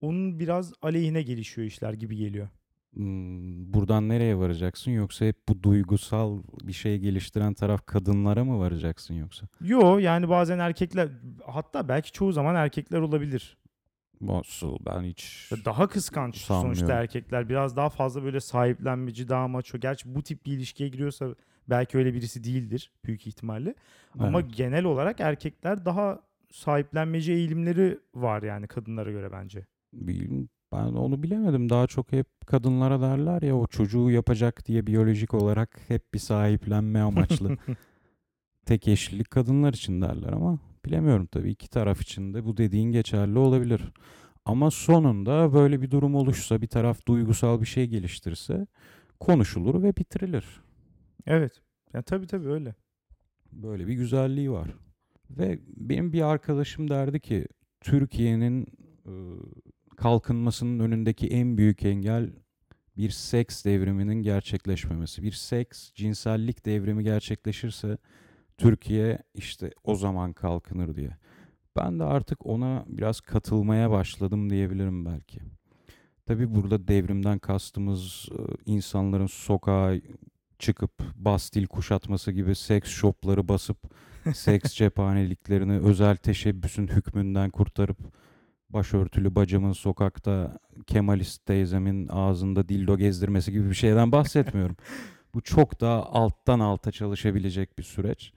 onun 0.00 0.40
biraz 0.40 0.72
aleyhine 0.82 1.22
gelişiyor 1.22 1.66
işler 1.66 1.92
gibi 1.92 2.16
geliyor. 2.16 2.48
Hmm, 2.94 3.72
buradan 3.74 4.08
nereye 4.08 4.38
varacaksın 4.38 4.90
yoksa 4.90 5.24
hep 5.24 5.36
bu 5.48 5.62
duygusal 5.62 6.42
bir 6.62 6.72
şey 6.72 6.98
geliştiren 6.98 7.54
taraf 7.54 7.86
kadınlara 7.86 8.44
mı 8.44 8.58
varacaksın 8.58 9.14
yoksa? 9.14 9.46
Yo 9.60 9.98
yani 9.98 10.28
bazen 10.28 10.58
erkekler 10.58 11.08
hatta 11.46 11.88
belki 11.88 12.12
çoğu 12.12 12.32
zaman 12.32 12.54
erkekler 12.54 12.98
olabilir. 13.00 13.56
Nasıl 14.20 14.76
ben 14.86 15.02
hiç 15.02 15.50
Daha 15.64 15.88
kıskanç 15.88 16.36
sonuçta 16.36 16.62
Sanmıyorum. 16.64 17.02
erkekler. 17.02 17.48
Biraz 17.48 17.76
daha 17.76 17.88
fazla 17.88 18.22
böyle 18.24 18.40
sahiplenmeci, 18.40 19.28
daha 19.28 19.48
maço. 19.48 19.78
Gerçi 19.78 20.14
bu 20.14 20.22
tip 20.22 20.46
bir 20.46 20.52
ilişkiye 20.52 20.88
giriyorsa 20.88 21.34
belki 21.70 21.98
öyle 21.98 22.14
birisi 22.14 22.44
değildir 22.44 22.92
büyük 23.04 23.26
ihtimalle. 23.26 23.74
Ama 24.18 24.40
Evet. 24.40 24.56
genel 24.56 24.84
olarak 24.84 25.20
erkekler 25.20 25.84
daha 25.84 26.20
sahiplenmeci 26.50 27.32
eğilimleri 27.32 27.98
var 28.14 28.42
yani 28.42 28.66
kadınlara 28.66 29.10
göre 29.10 29.32
bence. 29.32 29.66
Bil- 29.92 30.46
ben 30.72 30.84
onu 30.84 31.22
bilemedim. 31.22 31.70
Daha 31.70 31.86
çok 31.86 32.12
hep 32.12 32.26
kadınlara 32.46 33.00
derler 33.00 33.42
ya 33.42 33.56
o 33.56 33.66
çocuğu 33.66 34.10
yapacak 34.10 34.66
diye 34.66 34.86
biyolojik 34.86 35.34
olarak 35.34 35.80
hep 35.88 36.14
bir 36.14 36.18
sahiplenme 36.18 37.00
amaçlı. 37.00 37.56
Tek 38.66 38.88
eşlilik 38.88 39.30
kadınlar 39.30 39.72
için 39.72 40.02
derler 40.02 40.32
ama 40.32 40.58
bilemiyorum 40.84 41.26
tabii 41.26 41.50
iki 41.50 41.70
taraf 41.70 42.02
için 42.02 42.34
de 42.34 42.44
bu 42.44 42.56
dediğin 42.56 42.92
geçerli 42.92 43.38
olabilir. 43.38 43.82
Ama 44.44 44.70
sonunda 44.70 45.52
böyle 45.52 45.82
bir 45.82 45.90
durum 45.90 46.14
oluşsa 46.14 46.62
bir 46.62 46.66
taraf 46.66 47.06
duygusal 47.08 47.60
bir 47.60 47.66
şey 47.66 47.86
geliştirse 47.86 48.66
konuşulur 49.20 49.82
ve 49.82 49.96
bitirilir. 49.96 50.62
Evet. 51.26 51.62
Ya 51.94 52.02
tabii 52.02 52.26
tabii 52.26 52.48
öyle. 52.48 52.74
Böyle 53.52 53.86
bir 53.86 53.94
güzelliği 53.94 54.52
var. 54.52 54.68
Ve 55.30 55.58
benim 55.76 56.12
bir 56.12 56.22
arkadaşım 56.22 56.90
derdi 56.90 57.20
ki 57.20 57.46
Türkiye'nin 57.80 58.66
kalkınmasının 60.02 60.78
önündeki 60.78 61.28
en 61.28 61.56
büyük 61.56 61.84
engel 61.84 62.30
bir 62.96 63.10
seks 63.10 63.64
devriminin 63.64 64.22
gerçekleşmemesi. 64.22 65.22
Bir 65.22 65.32
seks, 65.32 65.92
cinsellik 65.92 66.66
devrimi 66.66 67.04
gerçekleşirse 67.04 67.98
Türkiye 68.58 69.18
işte 69.34 69.70
o 69.84 69.94
zaman 69.94 70.32
kalkınır 70.32 70.96
diye. 70.96 71.16
Ben 71.76 71.98
de 71.98 72.04
artık 72.04 72.46
ona 72.46 72.84
biraz 72.86 73.20
katılmaya 73.20 73.90
başladım 73.90 74.50
diyebilirim 74.50 75.04
belki. 75.04 75.40
Tabii 76.26 76.54
burada 76.54 76.88
devrimden 76.88 77.38
kastımız 77.38 78.28
e, 78.32 78.40
insanların 78.66 79.26
sokağa 79.26 79.94
çıkıp 80.58 80.92
Bastil 81.16 81.66
kuşatması 81.66 82.32
gibi 82.32 82.54
seks 82.54 82.90
shopları 82.90 83.48
basıp 83.48 83.78
seks 84.34 84.74
cephaneliklerini 84.76 85.78
özel 85.78 86.16
teşebbüsün 86.16 86.86
hükmünden 86.86 87.50
kurtarıp 87.50 88.21
başörtülü 88.72 89.34
bacımın 89.34 89.72
sokakta 89.72 90.58
Kemalist 90.86 91.46
teyzemin 91.46 92.08
ağzında 92.08 92.68
dildo 92.68 92.96
gezdirmesi 92.96 93.52
gibi 93.52 93.68
bir 93.70 93.74
şeyden 93.74 94.12
bahsetmiyorum. 94.12 94.76
Bu 95.34 95.40
çok 95.40 95.80
daha 95.80 96.02
alttan 96.02 96.60
alta 96.60 96.92
çalışabilecek 96.92 97.78
bir 97.78 97.82
süreç. 97.82 98.32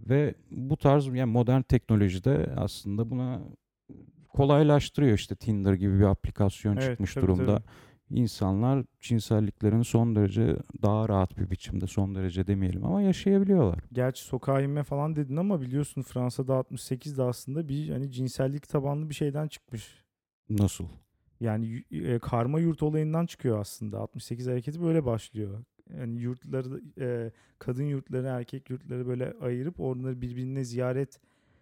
Ve 0.00 0.34
bu 0.50 0.76
tarz 0.76 1.06
yani 1.06 1.24
modern 1.32 1.62
teknolojide 1.62 2.54
aslında 2.56 3.10
buna 3.10 3.40
kolaylaştırıyor 4.28 5.18
işte 5.18 5.34
Tinder 5.34 5.72
gibi 5.74 5.98
bir 5.98 6.04
aplikasyon 6.04 6.76
Evet, 6.76 6.90
çıkmış 6.90 7.14
tabii, 7.14 7.22
durumda. 7.26 7.56
tabii. 7.56 7.64
İnsanlar 8.10 8.84
cinselliklerini 9.00 9.84
son 9.84 10.16
derece 10.16 10.56
daha 10.82 11.08
rahat 11.08 11.38
bir 11.38 11.50
biçimde 11.50 11.86
son 11.86 12.14
derece 12.14 12.46
demeyelim 12.46 12.84
ama 12.84 13.02
yaşayabiliyorlar. 13.02 13.78
Gerçi 13.92 14.22
sokağa 14.22 14.60
inme 14.60 14.82
falan 14.82 15.16
dedin 15.16 15.36
ama 15.36 15.60
biliyorsun 15.60 16.02
Fransa'da 16.02 16.52
68'de 16.52 17.22
aslında 17.22 17.68
bir 17.68 17.90
hani 17.90 18.10
cinsellik 18.10 18.68
tabanlı 18.68 19.10
bir 19.10 19.14
şeyden 19.14 19.48
çıkmış. 19.48 20.04
Nasıl? 20.50 20.84
Yani 21.40 21.84
e, 21.90 22.18
karma 22.18 22.60
yurt 22.60 22.82
olayından 22.82 23.26
çıkıyor 23.26 23.60
aslında. 23.60 23.98
68 23.98 24.46
hareketi 24.46 24.82
böyle 24.82 25.04
başlıyor. 25.04 25.64
Yani 25.98 26.20
yurtları 26.20 26.80
e, 27.00 27.32
kadın 27.58 27.84
yurtları, 27.84 28.26
erkek 28.26 28.70
yurtları 28.70 29.06
böyle 29.06 29.34
ayırıp 29.40 29.80
onları 29.80 30.20
birbirine 30.20 30.64
ziyaret 30.64 31.20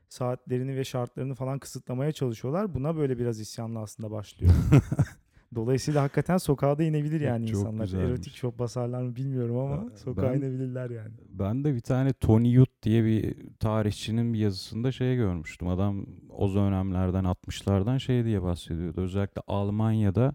saatlerini 0.09 0.77
ve 0.77 0.85
şartlarını 0.85 1.35
falan 1.35 1.59
kısıtlamaya 1.59 2.13
çalışıyorlar. 2.13 2.75
Buna 2.75 2.97
böyle 2.97 3.19
biraz 3.19 3.41
isyanla 3.41 3.81
aslında 3.81 4.11
başlıyor. 4.11 4.53
Dolayısıyla 5.57 6.03
hakikaten 6.03 6.37
sokağa 6.39 6.79
da 6.79 6.83
inebilir 6.83 7.21
yani 7.21 7.47
Çok 7.47 7.57
insanlar. 7.61 7.85
güzelmiş. 7.85 8.09
Erotik 8.11 8.35
shop 8.35 8.59
basarlar 8.59 9.03
mı 9.03 9.17
bilmiyorum 9.17 9.57
ama 9.59 9.85
Ee, 9.95 9.97
sokağa 9.97 10.23
ben- 10.33 10.39
inebilirler 10.39 10.91
yani. 10.91 11.11
Ben 11.31 11.65
de 11.65 11.75
bir 11.75 11.81
tane 11.81 12.13
Tony 12.13 12.49
Yutt 12.49 12.83
diye 12.83 13.05
bir 13.05 13.35
tarihçinin 13.61 14.35
bir 14.35 14.39
yazısında 14.39 14.93
şey 14.93 15.17
görmüştüm. 15.17 15.69
Adam 15.69 16.07
o 16.31 16.55
dönemlerden 16.55 17.25
60'lardan 17.25 17.99
şey 18.01 18.25
diye 18.25 18.43
bahsediyordu. 18.43 19.01
Özellikle 19.01 19.43
Almanya'da 19.47 20.35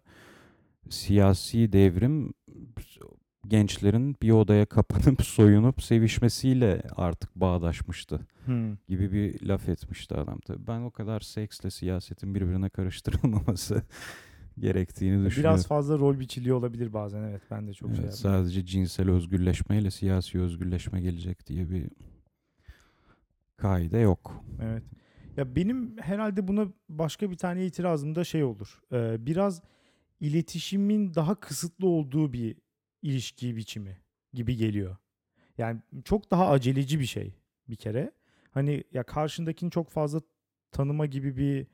siyasi 0.90 1.74
devrim 1.74 2.34
gençlerin 3.48 4.16
bir 4.22 4.32
odaya 4.32 4.66
kapanıp 4.66 5.22
soyunup 5.26 5.84
sevişmesiyle 5.84 6.82
artık 6.96 7.36
bağdaşmıştı 7.36 8.20
Hmm. 8.46 8.76
gibi 8.88 9.12
bir 9.12 9.48
laf 9.48 9.70
etmişti 9.70 10.16
adam. 10.16 10.40
Tabii 10.40 10.68
ben 10.68 10.82
o 10.82 10.92
kadar 10.92 11.20
seksle 11.20 11.70
siyasetin 11.72 12.36
birbirine 12.36 12.70
karıştırılmaması 12.70 13.82
gerektiğini 14.60 15.26
düşünüyorum. 15.26 15.56
Biraz 15.56 15.68
fazla 15.68 16.00
rol 16.00 16.20
biçiliyor 16.20 16.58
olabilir 16.58 16.94
bazen 16.94 17.24
evet 17.24 17.42
ben 17.52 17.68
de 17.68 17.74
çok 17.74 17.90
şey 17.90 18.00
Evet, 18.06 18.14
yapmıyorum. 18.14 18.44
sadece 18.46 18.66
cinsel 18.66 19.10
özgürleşmeyle 19.10 19.92
siyasi 19.92 20.42
özgürleşme 20.42 21.02
gelecek 21.02 21.48
diye 21.48 21.70
bir 21.70 21.90
kaide 23.58 23.98
yok. 23.98 24.44
Evet. 24.62 24.84
Ya 25.38 25.56
benim 25.56 25.98
herhalde 25.98 26.48
buna 26.48 26.68
başka 26.90 27.32
bir 27.32 27.38
tane 27.38 27.66
itirazım 27.66 28.16
da 28.16 28.24
şey 28.24 28.44
olur. 28.44 28.82
Ee, 28.92 29.26
biraz 29.26 29.62
iletişimin 30.20 31.14
daha 31.14 31.36
kısıtlı 31.36 31.88
olduğu 31.88 32.34
bir 32.34 32.56
ilişki 33.02 33.56
biçimi 33.56 33.98
gibi 34.34 34.56
geliyor. 34.56 34.98
Yani 35.58 35.80
çok 36.06 36.32
daha 36.32 36.50
aceleci 36.50 37.00
bir 37.00 37.06
şey 37.06 37.34
bir 37.70 37.76
kere. 37.76 38.12
Hani 38.52 38.84
ya 38.94 39.04
karşındakini 39.04 39.72
çok 39.72 39.90
fazla 39.90 40.22
tanıma 40.72 41.06
gibi 41.06 41.38
bir 41.38 41.68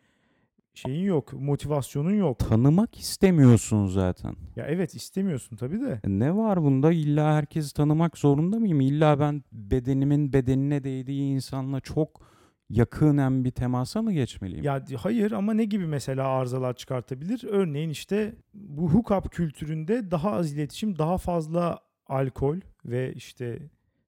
şeyin 0.77 1.03
yok, 1.05 1.33
motivasyonun 1.33 2.13
yok. 2.13 2.39
Tanımak 2.39 2.99
istemiyorsun 2.99 3.87
zaten. 3.87 4.35
Ya 4.55 4.65
evet 4.65 4.95
istemiyorsun 4.95 5.55
tabii 5.55 5.81
de. 5.81 5.99
E 6.03 6.09
Ne 6.09 6.35
var 6.35 6.63
bunda? 6.63 6.91
İlla 6.91 7.35
herkesi 7.35 7.73
tanımak 7.73 8.17
zorunda 8.17 8.59
mıyım? 8.59 8.81
İlla 8.81 9.19
ben 9.19 9.43
bedenimin 9.51 10.33
bedenine 10.33 10.83
değdiği 10.83 11.35
insanla 11.35 11.79
çok 11.79 12.27
yakınen 12.69 13.43
bir 13.45 13.51
temasa 13.51 14.01
mı 14.01 14.13
geçmeliyim? 14.13 14.63
Ya 14.63 14.83
hayır 14.97 15.31
ama 15.31 15.53
ne 15.53 15.65
gibi 15.65 15.87
mesela 15.87 16.27
arızalar 16.27 16.73
çıkartabilir? 16.73 17.43
Örneğin 17.49 17.89
işte 17.89 18.35
bu 18.53 18.91
hookup 18.93 19.31
kültüründe 19.31 20.11
daha 20.11 20.31
az 20.31 20.53
iletişim, 20.53 20.97
daha 20.99 21.17
fazla 21.17 21.79
alkol 22.07 22.57
ve 22.85 23.13
işte 23.13 23.59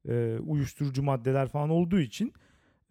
e, 0.10 0.38
uyuşturucu 0.46 1.04
maddeler 1.04 1.48
falan 1.50 1.70
olduğu 1.70 2.00
için 2.00 2.34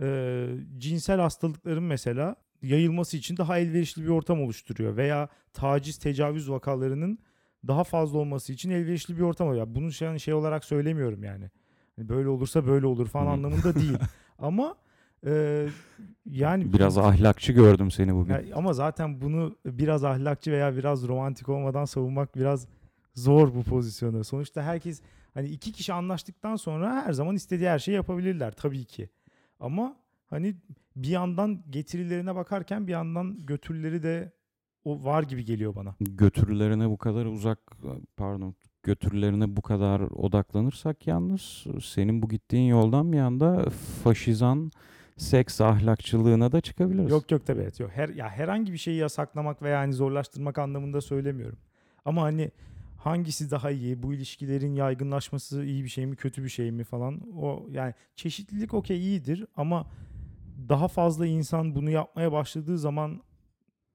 e, 0.00 0.46
cinsel 0.78 1.20
hastalıkların 1.20 1.82
mesela 1.84 2.36
yayılması 2.62 3.16
için 3.16 3.37
daha 3.37 3.59
elverişli 3.59 4.03
bir 4.03 4.09
ortam 4.09 4.42
oluşturuyor 4.42 4.97
veya 4.97 5.29
taciz, 5.53 5.99
tecavüz 5.99 6.51
vakalarının 6.51 7.18
daha 7.66 7.85
fazla 7.85 8.18
olması 8.18 8.53
için 8.53 8.71
elverişli 8.71 9.16
bir 9.16 9.23
ortam 9.23 9.49
oluyor. 9.49 9.66
Bunu 9.68 9.92
şey, 9.92 10.18
şey 10.18 10.35
olarak 10.35 10.64
söylemiyorum 10.64 11.25
yani. 11.25 11.51
Hani 11.97 12.09
böyle 12.09 12.29
olursa 12.29 12.66
böyle 12.66 12.87
olur 12.87 13.07
falan 13.09 13.27
Hı. 13.27 13.31
anlamında 13.31 13.75
değil. 13.75 13.99
Ama 14.38 14.77
e, 15.27 15.66
yani 16.27 16.73
Biraz 16.73 16.99
ahlakçı 16.99 17.53
gördüm 17.53 17.90
seni 17.90 18.14
bugün. 18.14 18.35
ya 18.35 18.42
ama 18.55 18.73
zaten 18.73 19.21
bunu 19.21 19.57
biraz 19.66 20.05
ahlakçı 20.05 20.53
veya 20.53 20.77
biraz 20.77 21.09
romantik 21.09 21.49
olmadan 21.49 21.85
savunmak 21.85 22.37
biraz 22.37 22.66
zor 23.14 23.55
bu 23.55 23.62
pozisyonu. 23.62 24.25
Sonuçta 24.25 24.62
herkes 24.62 25.03
hani 25.35 25.49
iki 25.49 25.73
kişi 25.73 25.92
anlaştıktan 25.92 26.57
sonra 26.57 27.07
her 27.07 27.12
zaman 27.12 27.35
istediği 27.35 27.68
her 27.68 27.79
şeyi 27.79 27.94
yapabilirler 27.94 28.53
tabii 28.53 28.85
ki. 28.85 29.09
Ama 29.61 29.97
hani 30.30 30.56
bir 30.96 31.08
yandan 31.08 31.62
getirilerine 31.70 32.34
bakarken 32.34 32.86
bir 32.86 32.92
yandan 32.92 33.46
götürüleri 33.46 34.02
de 34.02 34.32
o 34.84 35.04
var 35.04 35.22
gibi 35.22 35.44
geliyor 35.44 35.74
bana. 35.74 35.94
Götürülerine 36.00 36.90
bu 36.90 36.98
kadar 36.98 37.26
uzak 37.26 37.58
pardon 38.16 38.54
götürülerine 38.82 39.56
bu 39.56 39.62
kadar 39.62 40.00
odaklanırsak 40.00 41.06
yalnız 41.06 41.64
senin 41.82 42.22
bu 42.22 42.28
gittiğin 42.28 42.68
yoldan 42.68 43.12
bir 43.12 43.18
anda 43.18 43.70
faşizan 44.04 44.70
seks 45.16 45.60
ahlakçılığına 45.60 46.52
da 46.52 46.60
çıkabiliriz. 46.60 47.10
Yok 47.10 47.30
yok 47.30 47.46
tabii 47.46 47.60
evet, 47.60 47.80
yok. 47.80 47.90
Her 47.94 48.08
ya 48.08 48.28
herhangi 48.28 48.72
bir 48.72 48.78
şeyi 48.78 48.96
yasaklamak 48.96 49.62
veya 49.62 49.78
hani 49.78 49.92
zorlaştırmak 49.92 50.58
anlamında 50.58 51.00
söylemiyorum. 51.00 51.58
Ama 52.04 52.22
hani 52.22 52.50
hangisi 52.96 53.50
daha 53.50 53.70
iyi? 53.70 54.02
Bu 54.02 54.14
ilişkilerin 54.14 54.74
yaygınlaşması 54.74 55.64
iyi 55.64 55.84
bir 55.84 55.88
şey 55.88 56.06
mi, 56.06 56.16
kötü 56.16 56.44
bir 56.44 56.48
şey 56.48 56.70
mi 56.70 56.84
falan? 56.84 57.20
O 57.36 57.66
yani 57.70 57.94
çeşitlilik 58.16 58.74
okey 58.74 58.98
iyidir 58.98 59.46
ama 59.56 59.86
daha 60.68 60.88
fazla 60.88 61.27
insan 61.27 61.75
bunu 61.75 61.90
yapmaya 61.90 62.33
başladığı 62.33 62.79
zaman 62.79 63.23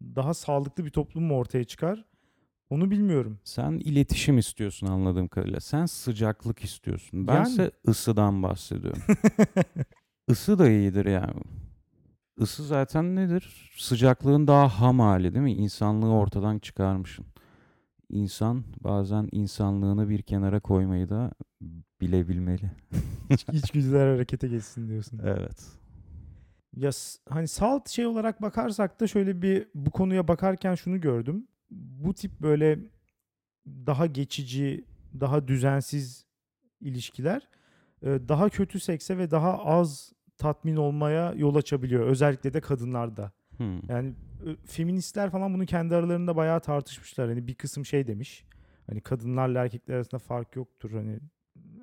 daha 0.02 0.34
sağlıklı 0.34 0.86
bir 0.86 0.90
toplum 0.90 1.24
mu 1.24 1.38
ortaya 1.38 1.64
çıkar? 1.64 2.06
Onu 2.70 2.92
bilmiyorum. 2.92 3.40
Sen 3.44 3.72
iletişim 3.72 4.38
istiyorsun 4.38 4.88
anladığım 4.88 5.28
kadarıyla. 5.28 5.60
Sen 5.60 5.86
sıcaklık 5.86 6.64
istiyorsun. 6.64 7.28
Bense 7.28 7.62
Yani. 7.62 7.72
ısıdan 7.88 8.44
bahsediyorum. 8.44 9.02
Isı 10.28 10.60
da 10.60 10.70
iyidir 10.70 11.06
yani. 11.06 11.42
Isı 12.38 12.64
zaten 12.66 13.16
nedir? 13.16 13.72
Sıcaklığın 13.78 14.48
daha 14.48 14.82
ham 14.82 15.00
hali 15.00 15.34
değil 15.34 15.44
mi? 15.44 15.54
İnsanlığı 15.54 16.12
ortadan 16.14 16.60
çıkarmışsın. 16.60 17.26
insan 18.10 18.64
bazen 18.84 19.30
insanlığını 19.32 20.10
bir 20.10 20.22
kenara 20.22 20.60
koymayı 20.60 21.10
da 21.10 21.32
bilebilmeli. 22.02 22.72
İç, 23.30 23.46
içgüdüler 23.54 24.08
harekete 24.14 24.48
geçsin 24.48 24.88
diyorsun. 24.88 25.20
Evet. 25.24 25.83
Ya 26.76 26.92
hani 27.30 27.48
salt 27.48 27.90
şey 27.90 28.06
olarak 28.06 28.42
bakarsak 28.42 29.00
da 29.00 29.08
şöyle 29.08 29.42
bir 29.42 29.68
bu 29.76 29.92
konuya 29.92 30.28
bakarken 30.28 30.76
şunu 30.76 31.02
gördüm. 31.02 31.48
Bu 31.72 32.14
tip 32.14 32.42
böyle 32.42 32.80
daha 33.68 34.06
geçici, 34.06 34.86
daha 35.20 35.48
düzensiz 35.48 36.26
ilişkiler 36.82 37.48
e, 38.04 38.08
daha 38.28 38.50
kötü 38.50 38.80
sekse 38.80 39.18
ve 39.18 39.32
daha 39.32 39.66
az 39.66 40.14
tatmin 40.38 40.76
olmaya 40.76 41.34
yol 41.34 41.56
açabiliyor. 41.56 42.08
Özellikle 42.08 42.54
de 42.54 42.62
kadınlarda. 42.62 43.32
Hmm. 43.58 43.90
Yani 43.90 44.14
e, 44.46 44.56
feministler 44.66 45.30
falan 45.30 45.54
bunu 45.54 45.66
kendi 45.66 45.96
aralarında 45.96 46.36
bayağı 46.36 46.60
tartışmışlar. 46.60 47.30
Hani 47.30 47.48
bir 47.48 47.56
kısım 47.56 47.86
şey 47.86 48.08
demiş. 48.08 48.46
Hani 48.88 49.02
kadınlarla 49.02 49.64
erkekler 49.64 49.96
arasında 49.96 50.20
fark 50.20 50.56
yoktur. 50.56 50.92
Hani 50.92 51.20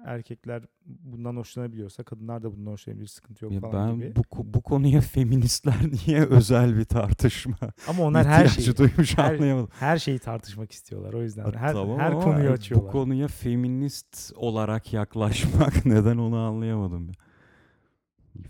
erkekler 0.04 0.62
bundan 0.86 1.36
hoşlanabiliyorsa 1.36 2.02
kadınlar 2.02 2.42
da 2.42 2.52
bundan 2.56 2.70
hoşlanabilir. 2.70 3.06
Sıkıntı 3.06 3.44
yok 3.44 3.52
Ya 3.54 3.60
falan 3.60 3.88
ben 3.90 3.96
gibi. 3.96 4.14
bu 4.16 4.22
bu 4.54 4.62
konuya 4.62 5.00
feministler 5.14 5.76
niye 6.06 6.20
özel 6.24 6.76
bir 6.76 6.84
tartışma 6.84 7.56
Ama 7.88 8.02
onlar 8.02 8.26
her 8.26 8.46
şeyi 8.46 8.76
duymuş 8.76 9.18
her- 9.18 9.34
anlayamadım. 9.34 9.68
her 9.78 9.98
şeyi 9.98 10.18
tartışmak 10.18 10.72
istiyorlar. 10.72 11.12
O 11.12 11.22
yüzden 11.22 11.52
her 11.52 11.72
tamam 11.72 11.98
her 11.98 12.12
konuyu 12.20 12.48
Bu 12.48 12.52
açıyorlar. 12.52 12.92
konuya 12.92 13.28
feminist 13.28 14.32
olarak 14.36 14.92
yaklaşmak 14.92 15.84
neden 15.86 16.16
onu 16.16 16.36
anlayamadım. 16.38 17.08
ya. 17.08 17.14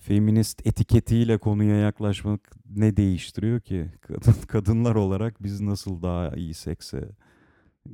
Feminist 0.00 0.66
etiketiyle 0.66 1.38
konuya 1.38 1.76
yaklaşmak 1.76 2.40
ne 2.76 2.96
değiştiriyor 2.96 3.60
ki? 3.60 3.86
Kadın, 4.00 4.34
kadınlar 4.48 4.94
olarak 4.94 5.42
biz 5.42 5.60
nasıl 5.60 6.02
daha 6.02 6.30
iyi 6.36 6.54
sekse 6.54 7.08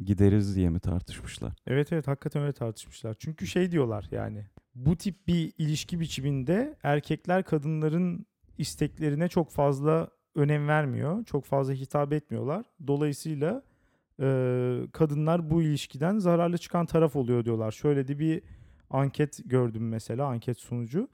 gideriz 0.05 0.57
diye 0.57 0.69
mi 0.69 0.81
tartışmışlar? 0.81 1.53
Evet 1.67 1.93
evet 1.93 2.09
hakikaten 2.09 2.43
öyle 2.43 2.53
tartışmışlar. 2.53 3.17
Çünkü 3.19 3.47
şey 3.47 3.71
diyorlar 3.71 4.09
yani 4.11 4.47
bu 4.75 4.97
tip 4.97 5.29
bir 5.29 5.53
ilişki 5.59 6.01
biçiminde 6.01 6.77
erkekler 6.83 7.43
kadınların 7.43 8.27
isteklerine 8.59 9.29
çok 9.29 9.51
fazla 9.51 10.11
önem 10.35 10.69
vermiyor. 10.69 11.25
Çok 11.25 11.45
fazla 11.45 11.73
hitap 11.73 12.13
etmiyorlar. 12.13 12.67
Dolayısıyla 12.87 13.63
e, 14.21 14.27
kadınlar 14.93 15.51
bu 15.51 15.63
ilişkiden 15.63 16.19
zararlı 16.19 16.59
çıkan 16.59 16.87
taraf 16.87 17.17
oluyor 17.17 17.45
diyorlar. 17.45 17.73
Şöyle 17.73 18.09
de 18.09 18.19
bir 18.19 18.43
anket 18.91 19.41
gördüm 19.45 19.89
mesela 19.89 20.27
anket 20.27 20.59
sonucu. 20.59 21.09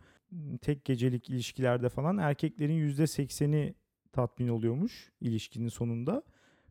Tek 0.61 0.85
gecelik 0.85 1.31
ilişkilerde 1.31 1.89
falan 1.89 2.19
erkeklerin 2.19 2.89
%80'i 2.89 3.75
tatmin 4.13 4.49
oluyormuş 4.49 5.11
ilişkinin 5.21 5.69
sonunda. 5.69 6.23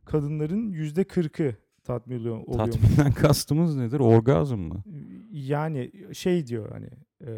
Kadınların 0.04 0.72
%40'ı 0.72 1.56
tatmin 1.84 2.18
oluyor. 2.18 2.46
Tatminden 2.46 3.12
kastımız 3.22 3.76
nedir? 3.76 4.00
Orgazm 4.00 4.58
mı? 4.58 4.82
Yani 5.32 5.92
şey 6.12 6.46
diyor 6.46 6.70
hani 6.72 6.88
e, 7.26 7.30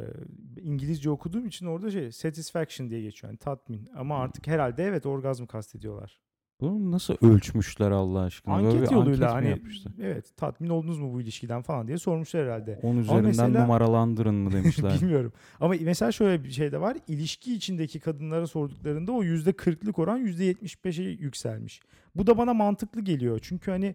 İngilizce 0.61 1.11
okuduğum 1.11 1.47
için 1.47 1.67
orada 1.67 1.91
şey 1.91 2.13
satisfaction 2.13 2.91
diye 2.91 3.03
geçiyor 3.03 3.31
yani 3.31 3.39
tatmin 3.39 3.89
ama 3.97 4.19
artık 4.19 4.47
herhalde 4.47 4.85
evet 4.85 5.07
orgazm 5.07 5.47
kastediyorlar. 5.47 6.21
Bunu 6.61 6.93
nasıl 6.93 7.15
ölçmüşler 7.23 7.91
Allah 7.91 8.21
aşkına? 8.21 8.57
Böyle 8.57 8.67
Anket 8.69 8.91
bir 8.91 8.95
yoluyla 8.95 9.13
anket 9.13 9.21
mi 9.21 9.35
hani 9.35 9.49
yapmışlar? 9.49 9.93
evet 10.03 10.37
tatmin 10.37 10.69
oldunuz 10.69 10.99
mu 10.99 11.13
bu 11.13 11.21
ilişkiden 11.21 11.63
falan 11.63 11.87
diye 11.89 11.99
sormuşlar 11.99 12.45
herhalde. 12.47 12.81
10 12.83 12.97
üzerinden 12.97 13.25
mesela- 13.25 13.63
numaralandırın 13.63 14.35
mı 14.35 14.53
demişler. 14.53 14.95
Bilmiyorum. 15.01 15.33
Ama 15.61 15.75
mesela 15.81 16.13
şöyle 16.13 16.45
bir 16.45 16.51
şey 16.51 16.73
de 16.73 16.81
var. 16.81 16.97
İlişki 17.09 17.55
içindeki 17.55 18.01
kadınlara 18.01 18.47
sorduklarında 18.47 19.13
o 19.13 19.25
%40'lık 19.25 19.99
oran 19.99 20.21
%75'e 20.27 21.05
yükselmiş. 21.11 21.81
Bu 22.15 22.27
da 22.27 22.39
bana 22.39 22.55
mantıklı 22.55 23.01
geliyor. 23.01 23.39
Çünkü 23.43 23.71
hani 23.71 23.95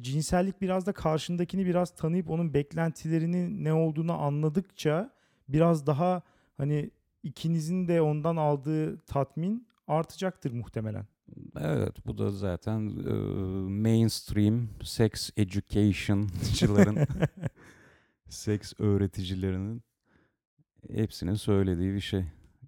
cinsellik 0.00 0.60
biraz 0.62 0.86
da 0.86 0.92
karşındakini 0.92 1.66
biraz 1.66 1.90
tanıyıp 1.90 2.30
onun 2.30 2.54
beklentilerinin 2.54 3.64
ne 3.64 3.72
olduğunu 3.72 4.12
anladıkça 4.12 5.10
biraz 5.48 5.86
daha 5.86 6.22
hani 6.56 6.90
ikinizin 7.22 7.88
de 7.88 8.00
ondan 8.02 8.36
aldığı 8.36 8.98
tatmin 9.00 9.66
artacaktır 9.88 10.52
muhtemelen. 10.52 11.06
Evet 11.60 12.06
bu 12.06 12.18
da 12.18 12.30
zaten 12.30 12.80
e, 12.88 13.12
mainstream 13.70 14.68
sex 14.82 15.30
education'cıların 15.36 17.06
seks 18.28 18.72
öğreticilerinin 18.78 19.82
hepsinin 20.92 21.34
söylediği 21.34 21.94
bir 21.94 22.00
şey. 22.00 22.24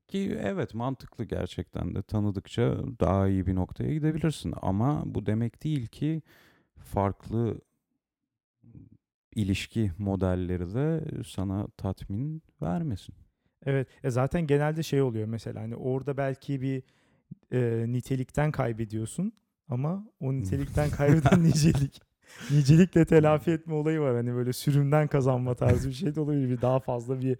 Ki 0.08 0.38
evet 0.42 0.74
mantıklı 0.74 1.24
gerçekten 1.24 1.94
de 1.94 2.02
tanıdıkça 2.02 2.78
daha 3.00 3.28
iyi 3.28 3.46
bir 3.46 3.54
noktaya 3.54 3.92
gidebilirsin. 3.92 4.54
Ama 4.62 5.02
bu 5.06 5.26
demek 5.26 5.64
değil 5.64 5.86
ki 5.86 6.22
farklı 6.78 7.60
ilişki 9.34 9.92
modelleri 9.98 10.74
de 10.74 11.04
sana 11.26 11.66
tatmin 11.76 12.42
vermesin. 12.62 13.14
Evet. 13.66 13.88
Ya 14.02 14.10
zaten 14.10 14.46
genelde 14.46 14.82
şey 14.82 15.02
oluyor 15.02 15.28
mesela 15.28 15.60
hani 15.60 15.76
orada 15.76 16.16
belki 16.16 16.62
bir 16.62 16.82
e, 17.52 17.84
nitelikten 17.88 18.52
kaybediyorsun 18.52 19.32
ama 19.68 20.06
o 20.20 20.32
nitelikten 20.32 20.90
kaybeden 20.90 21.42
nicelik. 21.44 22.00
Nicelikle 22.50 23.04
telafi 23.04 23.50
etme 23.50 23.74
olayı 23.74 24.00
var. 24.00 24.16
Hani 24.16 24.34
böyle 24.34 24.52
sürümden 24.52 25.08
kazanma 25.08 25.54
tarzı 25.54 25.88
bir 25.88 25.94
şey 25.94 26.14
de 26.14 26.20
olabilir. 26.20 26.50
Bir 26.50 26.60
daha 26.60 26.80
fazla 26.80 27.20
bir 27.20 27.36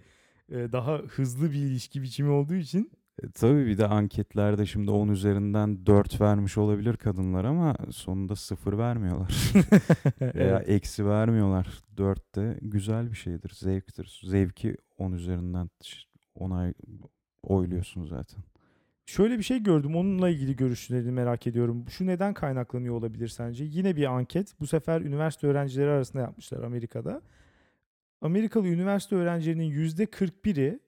e, 0.49 0.73
daha 0.73 0.99
hızlı 0.99 1.51
bir 1.51 1.59
ilişki 1.59 2.03
biçimi 2.03 2.31
olduğu 2.31 2.55
için. 2.55 2.91
E, 3.23 3.31
tabii 3.31 3.67
bir 3.67 3.79
de 3.79 3.87
anketlerde 3.87 4.67
şimdi 4.67 4.91
10 4.91 5.09
üzerinden 5.09 5.87
4 5.87 6.21
vermiş 6.21 6.59
olabilir 6.59 6.97
kadınlar 6.97 7.45
ama 7.45 7.77
sonunda 7.91 8.37
0 8.37 8.79
vermiyorlar. 8.79 9.53
Veya 10.21 10.59
Evet. 10.59 10.69
eksi 10.69 11.07
vermiyorlar. 11.07 11.69
4 11.97 12.35
de 12.37 12.59
güzel 12.63 13.11
bir 13.11 13.17
şeydir, 13.17 13.51
zevktir. 13.55 14.21
Zevki 14.25 14.77
10 14.99 15.13
üzerinden 15.13 15.71
onay 16.35 16.75
oyluyorsun 17.43 18.05
zaten. 18.05 18.41
Şöyle 19.09 19.39
bir 19.39 19.43
şey 19.43 19.63
gördüm. 19.63 19.97
Onunla 19.97 20.29
ilgili 20.29 20.57
görüşlerini 20.57 21.11
merak 21.11 21.47
ediyorum. 21.47 21.85
Şu 21.89 22.07
neden 22.07 22.35
kaynaklanıyor 22.35 22.95
olabilir 22.95 23.29
sence? 23.29 23.65
Yine 23.65 23.97
bir 23.97 24.05
anket. 24.05 24.61
Bu 24.61 24.67
sefer 24.67 25.01
üniversite 25.01 25.47
öğrencileri 25.47 25.91
arasında 25.91 26.23
yapmışlar 26.23 26.63
Amerika'da. 26.63 27.23
Amerikalı 28.21 28.69
üniversite 28.69 29.17
öğrencilerinin 29.17 29.71
%41'i 29.71 30.81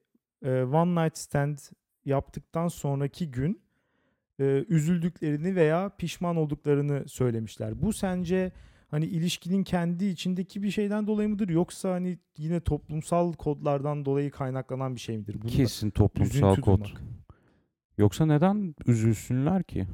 e, 0.45 0.63
one 0.63 1.05
night 1.05 1.17
stand 1.17 1.57
yaptıktan 2.05 2.67
sonraki 2.67 3.31
gün 3.31 3.61
e, 4.39 4.65
üzüldüklerini 4.69 5.55
veya 5.55 5.91
pişman 5.97 6.35
olduklarını 6.37 7.09
söylemişler. 7.09 7.81
Bu 7.81 7.93
sence 7.93 8.51
hani 8.87 9.05
ilişkinin 9.05 9.63
kendi 9.63 10.05
içindeki 10.05 10.63
bir 10.63 10.71
şeyden 10.71 11.07
dolayı 11.07 11.29
mıdır 11.29 11.49
yoksa 11.49 11.91
hani 11.93 12.17
yine 12.37 12.59
toplumsal 12.59 13.33
kodlardan 13.33 14.05
dolayı 14.05 14.31
kaynaklanan 14.31 14.95
bir 14.95 15.01
şey 15.01 15.17
midir? 15.17 15.41
Bunda 15.41 15.47
Kesin 15.47 15.89
toplumsal 15.89 16.55
kod. 16.55 16.83
duymak. 16.83 17.10
Yoksa 17.97 18.25
neden 18.25 18.75
üzülsünler 18.85 19.63
ki? 19.63 19.87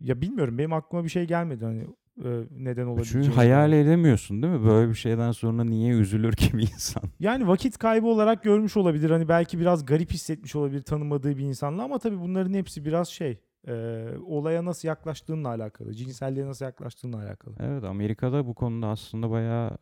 Ya 0.00 0.20
bilmiyorum 0.20 0.58
benim 0.58 0.72
aklıma 0.72 1.04
bir 1.04 1.08
şey 1.08 1.26
gelmedi 1.26 1.64
hani 1.64 1.86
e, 2.24 2.28
neden 2.50 2.86
olabileceğini. 2.86 3.24
Çünkü 3.24 3.36
hayal 3.36 3.72
edemiyorsun 3.72 4.42
değil 4.42 4.54
mi? 4.54 4.64
Böyle 4.64 4.90
bir 4.90 4.94
şeyden 4.94 5.32
sonra 5.32 5.64
niye 5.64 5.92
üzülür 5.92 6.32
ki 6.32 6.58
bir 6.58 6.62
insan? 6.62 7.02
Yani 7.20 7.48
vakit 7.48 7.78
kaybı 7.78 8.06
olarak 8.06 8.42
görmüş 8.42 8.76
olabilir. 8.76 9.10
Hani 9.10 9.28
belki 9.28 9.58
biraz 9.60 9.86
garip 9.86 10.10
hissetmiş 10.12 10.56
olabilir 10.56 10.82
tanımadığı 10.82 11.36
bir 11.38 11.44
insanla 11.44 11.82
ama 11.82 11.98
tabii 11.98 12.20
bunların 12.20 12.54
hepsi 12.54 12.84
biraz 12.84 13.08
şey 13.08 13.38
e, 13.68 14.04
olaya 14.26 14.64
nasıl 14.64 14.88
yaklaştığınla 14.88 15.48
alakalı. 15.48 15.94
Cinselliğe 15.94 16.46
nasıl 16.46 16.64
yaklaştığınla 16.64 17.16
alakalı. 17.16 17.54
Evet 17.60 17.84
Amerika'da 17.84 18.46
bu 18.46 18.54
konuda 18.54 18.86
aslında 18.86 19.30
bayağı 19.30 19.78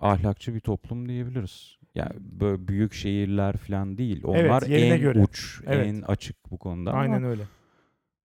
ahlakçı 0.00 0.54
bir 0.54 0.60
toplum 0.60 1.08
diyebiliriz. 1.08 1.79
Yani 1.94 2.12
böyle 2.18 2.68
büyük 2.68 2.92
şehirler 2.92 3.56
falan 3.56 3.98
değil. 3.98 4.20
Onlar 4.24 4.62
yerine 4.62 4.94
en 4.94 5.00
göre. 5.00 5.18
uç, 5.18 5.60
Evet. 5.66 5.86
en 5.86 6.02
açık 6.02 6.50
bu 6.50 6.58
konuda 6.58 6.92
Aynen 6.92 7.16
ama 7.16 7.26
öyle. 7.26 7.42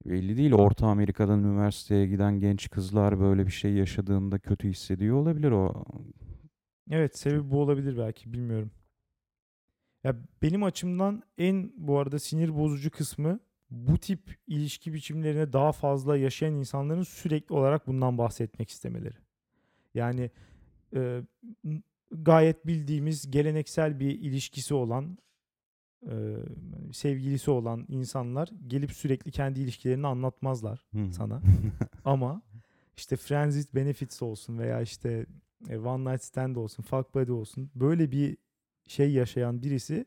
belli 0.06 0.38
değil. 0.38 0.54
Orta 0.54 0.88
Amerika'dan 0.88 1.43
üniversiteye 1.43 2.08
giden 2.08 2.39
genç 2.39 2.69
kızlar 2.69 3.19
böyle 3.19 3.45
bir 3.45 3.51
şey 3.51 3.73
yaşadığında 3.73 4.39
kötü 4.39 4.69
hissediyor 4.69 5.15
olabilir 5.15 5.51
o. 5.51 5.86
Evet 6.91 7.17
sebebi 7.17 7.51
bu 7.51 7.60
olabilir 7.62 7.97
belki 7.97 8.34
bilmiyorum. 8.34 8.71
Ya 10.04 10.15
benim 10.41 10.63
açımdan 10.63 11.23
en 11.38 11.71
bu 11.78 11.99
arada 11.99 12.19
sinir 12.19 12.56
bozucu 12.56 12.91
kısmı 12.91 13.39
bu 13.69 13.97
tip 13.97 14.38
ilişki 14.47 14.93
biçimlerine 14.93 15.54
daha 15.54 15.71
fazla 15.71 16.17
yaşayan 16.17 16.54
insanların 16.54 17.04
sürekli 17.04 17.56
olarak 17.56 17.88
bundan 17.88 18.17
bahsetmek 18.17 18.69
istemeleri. 18.69 19.15
Yani 19.93 20.32
e, 20.95 21.21
gayet 22.11 22.67
bildiğimiz 22.67 23.31
geleneksel 23.31 23.99
bir 23.99 24.19
ilişkisi 24.19 24.73
olan 24.73 25.17
e, 26.09 26.35
sevgilisi 26.93 27.51
olan 27.51 27.85
insanlar 27.89 28.49
gelip 28.67 28.91
sürekli 28.91 29.31
kendi 29.31 29.59
ilişkilerini 29.59 30.07
anlatmazlar 30.07 30.85
Hı. 30.93 31.13
sana. 31.13 31.41
Ama 32.05 32.41
işte 32.97 33.15
Friends 33.15 33.55
with 33.55 33.75
Benefits 33.75 34.21
olsun 34.21 34.59
veya 34.59 34.81
işte 34.81 35.25
e, 35.69 35.77
One 35.77 36.11
Night 36.11 36.23
Stand 36.23 36.55
olsun, 36.55 36.83
Fuck 36.83 37.15
Buddy 37.15 37.31
olsun 37.31 37.71
böyle 37.75 38.11
bir 38.11 38.37
şey 38.87 39.11
yaşayan 39.11 39.61
birisi 39.61 40.05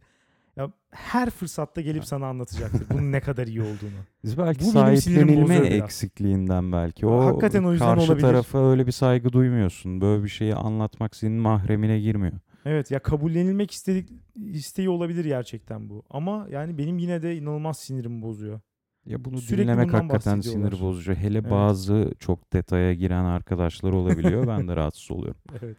Ya 0.59 0.73
her 0.90 1.31
fırsatta 1.31 1.81
gelip 1.81 2.05
sana 2.05 2.27
anlatacaktır 2.27 2.87
bunun 2.90 3.12
ne 3.12 3.21
kadar 3.21 3.47
iyi 3.47 3.61
olduğunu. 3.61 3.99
Biz 4.25 4.38
belki 4.38 4.64
Bu 4.64 4.71
sahiplenilme 4.71 5.57
eksikliğinden 5.57 6.73
belki. 6.73 7.07
O 7.07 7.21
Hakikaten 7.25 7.64
o 7.64 7.73
yüzden 7.73 7.87
karşı 7.94 8.03
olabilir. 8.07 8.27
tarafa 8.27 8.71
öyle 8.71 8.87
bir 8.87 8.92
saygı 8.92 9.33
duymuyorsun. 9.33 10.01
Böyle 10.01 10.25
bir 10.25 10.29
şeyi 10.29 10.55
anlatmak 10.55 11.16
senin 11.16 11.40
mahremine 11.40 12.01
girmiyor. 12.01 12.38
Evet 12.64 12.90
ya 12.90 12.99
kabullenilmek 12.99 13.71
istedik 13.71 14.11
isteği 14.37 14.88
olabilir 14.88 15.25
gerçekten 15.25 15.88
bu. 15.90 16.03
Ama 16.11 16.47
yani 16.51 16.79
benim 16.79 16.99
yine 16.99 17.23
de 17.23 17.37
inanılmaz 17.37 17.79
sinirimi 17.79 18.23
bozuyor. 18.23 18.61
Ya 19.07 19.25
bunu 19.25 19.38
Sürekli 19.38 19.62
dinlemek 19.62 19.92
hakikaten 19.92 20.40
sinir 20.40 20.81
bozucu. 20.81 21.14
Hele 21.14 21.38
Evet. 21.38 21.51
bazı 21.51 22.12
çok 22.18 22.53
detaya 22.53 22.94
giren 22.94 23.25
arkadaşlar 23.25 23.92
olabiliyor. 23.92 24.47
ben 24.47 24.68
de 24.68 24.77
rahatsız 24.77 25.11
oluyorum. 25.11 25.40
Evet. 25.62 25.77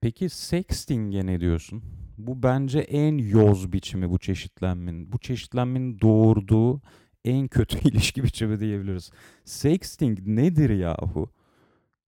Peki 0.00 0.28
sexting'e 0.28 1.26
ne 1.26 1.40
diyorsun? 1.40 1.82
Bu 2.18 2.42
bence 2.42 2.78
en 2.78 3.18
yoz 3.18 3.72
biçimi 3.72 4.10
bu 4.10 4.18
çeşitlenmenin. 4.18 5.12
Bu 5.12 5.18
çeşitlenmenin 5.18 6.00
doğurduğu 6.00 6.80
en 7.24 7.48
kötü 7.48 7.78
ilişki 7.88 8.24
biçimi 8.24 8.60
diyebiliriz. 8.60 9.10
Sexting 9.44 10.18
nedir 10.26 10.70
yahu? 10.70 11.30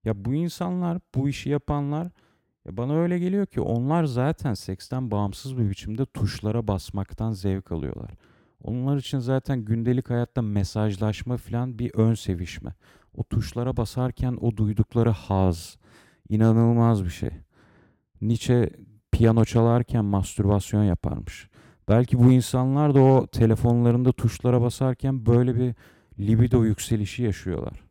Ya 0.05 0.25
bu 0.25 0.35
insanlar, 0.35 0.99
bu 1.15 1.29
işi 1.29 1.51
yapanlar 1.51 2.11
ya 2.65 2.77
bana 2.77 2.97
öyle 2.97 3.19
geliyor 3.19 3.47
ki 3.47 3.61
onlar 3.61 4.05
zaten 4.05 4.55
seksten 4.55 5.11
bağımsız 5.11 5.59
bir 5.59 5.71
biçimde 5.71 6.07
tuşlara 6.07 6.69
basmaktan 6.69 7.33
zevk 7.33 7.73
alıyorlar. 7.73 8.11
Onlar 8.63 8.97
için 8.97 9.19
zaten 9.19 9.65
gündelik 9.65 10.11
hayatta 10.11 10.43
mesajlaşma 10.43 11.37
falan 11.37 11.79
bir 11.79 11.91
ön 11.95 12.15
sevişme. 12.15 12.75
O 13.17 13.25
tuşlara 13.25 13.77
basarken 13.77 14.39
o 14.41 14.57
duydukları 14.57 15.11
haz 15.11 15.77
inanılmaz 16.29 17.05
bir 17.05 17.11
şey. 17.11 17.31
Nietzsche 18.23 18.71
piyano 19.13 19.45
çalarken 19.45 20.05
mastürbasyon 20.05 20.85
yaparmış. 20.85 21.49
Belki 21.89 22.19
bu 22.19 22.33
insanlar 22.33 22.95
da 22.95 23.01
o 23.01 23.27
telefonlarında 23.27 24.13
tuşlara 24.13 24.61
basarken 24.61 25.27
böyle 25.27 25.57
bir 25.57 25.75
libido 26.19 26.65
yükselişi 26.65 27.23
yaşıyorlar. 27.23 27.85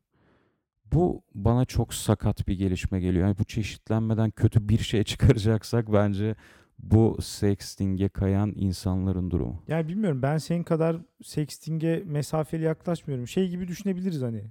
Bu 0.93 1.23
bana 1.35 1.65
çok 1.65 1.93
sakat 1.93 2.47
bir 2.47 2.57
gelişme 2.57 2.99
geliyor. 2.99 3.27
Yani 3.27 3.37
bu 3.39 3.43
çeşitlenmeden 3.43 4.31
kötü 4.31 4.69
bir 4.69 4.77
şey 4.77 5.03
çıkaracaksak 5.11 5.93
bence 5.93 6.35
bu 6.79 7.17
sexting'e 7.21 8.09
kayan 8.09 8.53
insanların 8.55 9.31
durumu. 9.31 9.63
Yani 9.67 9.87
bilmiyorum 9.87 10.21
ben 10.21 10.37
senin 10.37 10.63
kadar 10.63 10.97
sexting'e 11.23 12.03
mesafeli 12.05 12.63
yaklaşmıyorum. 12.63 13.27
Şey 13.27 13.49
gibi 13.49 13.67
düşünebiliriz 13.67 14.21
hani. 14.21 14.43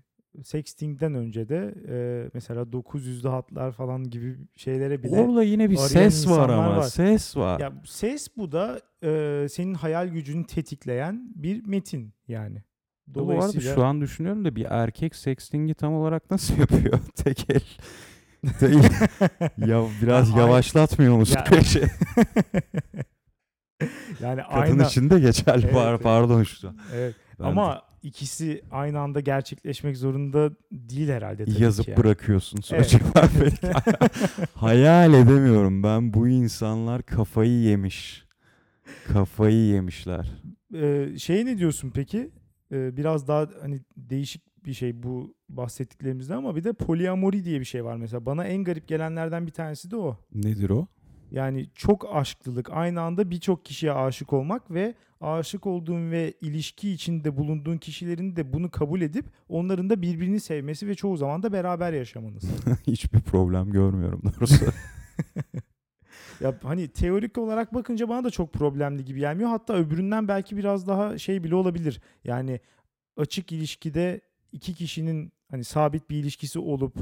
Sexting'den 0.44 1.14
önce 1.14 1.48
de 1.48 1.74
e, 1.88 2.28
mesela 2.34 2.62
900'lü 2.62 3.28
hatlar 3.28 3.72
falan 3.72 4.10
gibi 4.10 4.36
şeylere 4.56 5.02
bile 5.02 5.16
Orada 5.20 5.42
yine 5.42 5.70
bir 5.70 5.76
ses 5.76 6.28
var 6.28 6.48
ama 6.48 6.76
var. 6.76 6.82
ses 6.82 7.36
var. 7.36 7.60
Ya 7.60 7.72
ses 7.84 8.28
bu 8.36 8.52
da 8.52 8.80
e, 9.04 9.46
senin 9.50 9.74
hayal 9.74 10.08
gücünü 10.08 10.46
tetikleyen 10.46 11.32
bir 11.34 11.66
metin 11.66 12.14
yani. 12.28 12.62
Bu 13.06 13.20
arada 13.20 13.32
Dolayısıyla 13.32 13.74
şu 13.74 13.84
an 13.84 14.00
düşünüyorum 14.00 14.44
da 14.44 14.56
bir 14.56 14.64
erkek 14.70 15.14
sexting'i 15.16 15.74
tam 15.74 15.94
olarak 15.94 16.30
nasıl 16.30 16.58
yapıyor? 16.58 16.98
Tek 17.16 17.50
el. 17.50 17.60
Değil. 18.60 18.84
ya 19.70 19.84
biraz 20.02 20.30
yavaşlatmıyor 20.36 21.16
musun 21.16 21.36
Ya- 21.36 21.44
peşi? 21.44 21.80
yani 24.20 24.42
Kadın 24.42 24.60
aynı 24.60 24.82
için 24.82 25.10
de 25.10 25.20
geçerli. 25.20 25.64
Evet, 25.66 25.76
evet. 25.88 26.02
pardon 26.02 26.42
şu 26.42 26.68
an. 26.68 26.76
evet. 26.94 27.14
Ben 27.40 27.44
ama 27.44 27.82
ikisi 28.02 28.62
aynı 28.70 28.98
anda 29.00 29.20
gerçekleşmek 29.20 29.96
zorunda 29.96 30.50
değil 30.72 31.08
herhalde 31.08 31.44
tabii 31.44 31.62
yazıp 31.62 31.84
ki 31.84 31.90
yani. 31.90 31.98
bırakıyorsun 32.00 32.58
Evet. 32.72 32.86
sözcük 32.90 33.02
belki. 33.14 33.66
Hayal 34.54 35.14
edemiyorum 35.14 35.82
ben 35.82 36.14
bu 36.14 36.28
insanlar 36.28 37.02
kafayı 37.02 37.60
yemiş. 37.60 38.24
Kafayı 39.08 39.66
yemişler. 39.66 40.42
Ee, 40.74 41.08
şey 41.18 41.46
ne 41.46 41.58
diyorsun 41.58 41.90
peki? 41.94 42.30
Ee, 42.72 42.96
biraz 42.96 43.28
daha 43.28 43.48
hani 43.62 43.80
değişik 43.96 44.64
bir 44.64 44.72
şey 44.72 45.02
bu 45.02 45.34
bahsettiklerimizde 45.48 46.34
ama 46.34 46.56
bir 46.56 46.64
de 46.64 46.72
poliamori 46.72 47.44
diye 47.44 47.60
bir 47.60 47.64
şey 47.64 47.84
var 47.84 47.96
mesela. 47.96 48.26
Bana 48.26 48.44
en 48.44 48.64
garip 48.64 48.88
gelenlerden 48.88 49.46
bir 49.46 49.52
tanesi 49.52 49.90
de 49.90 49.96
o. 49.96 50.16
Nedir 50.34 50.70
o? 50.70 50.86
Yani 51.30 51.70
çok 51.74 52.06
aşklılık, 52.14 52.70
aynı 52.72 53.00
anda 53.00 53.30
birçok 53.30 53.64
kişiye 53.64 53.92
aşık 53.92 54.32
olmak 54.32 54.70
ve 54.70 54.94
aşık 55.20 55.66
olduğun 55.66 56.10
ve 56.10 56.34
ilişki 56.40 56.90
içinde 56.90 57.36
bulunduğun 57.36 57.78
kişilerin 57.78 58.36
de 58.36 58.52
bunu 58.52 58.70
kabul 58.70 59.00
edip 59.00 59.24
onların 59.48 59.90
da 59.90 60.02
birbirini 60.02 60.40
sevmesi 60.40 60.88
ve 60.88 60.94
çoğu 60.94 61.16
zaman 61.16 61.42
da 61.42 61.52
beraber 61.52 61.92
yaşamanız. 61.92 62.44
Hiçbir 62.86 63.20
problem 63.20 63.72
görmüyorum 63.72 64.22
doğrusu. 64.24 64.64
ya 66.40 66.54
hani 66.62 66.88
teorik 66.88 67.38
olarak 67.38 67.74
bakınca 67.74 68.08
bana 68.08 68.24
da 68.24 68.30
çok 68.30 68.52
problemli 68.52 69.04
gibi 69.04 69.20
gelmiyor. 69.20 69.50
Hatta 69.50 69.74
öbüründen 69.74 70.28
belki 70.28 70.56
biraz 70.56 70.86
daha 70.86 71.18
şey 71.18 71.44
bile 71.44 71.54
olabilir. 71.54 72.00
Yani 72.24 72.60
açık 73.16 73.52
ilişkide 73.52 74.20
iki 74.52 74.74
kişinin 74.74 75.32
hani 75.50 75.64
sabit 75.64 76.10
bir 76.10 76.16
ilişkisi 76.16 76.58
olup 76.58 76.96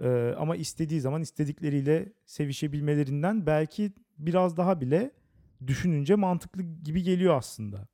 e, 0.00 0.34
ama 0.38 0.56
istediği 0.56 1.00
zaman 1.00 1.22
istedikleriyle 1.22 2.12
sevişebilmelerinden 2.26 3.46
belki 3.46 3.92
biraz 4.18 4.56
daha 4.56 4.80
bile 4.80 5.10
düşününce 5.66 6.14
mantıklı 6.14 6.62
gibi 6.62 7.02
geliyor 7.02 7.36
aslında. 7.36 7.88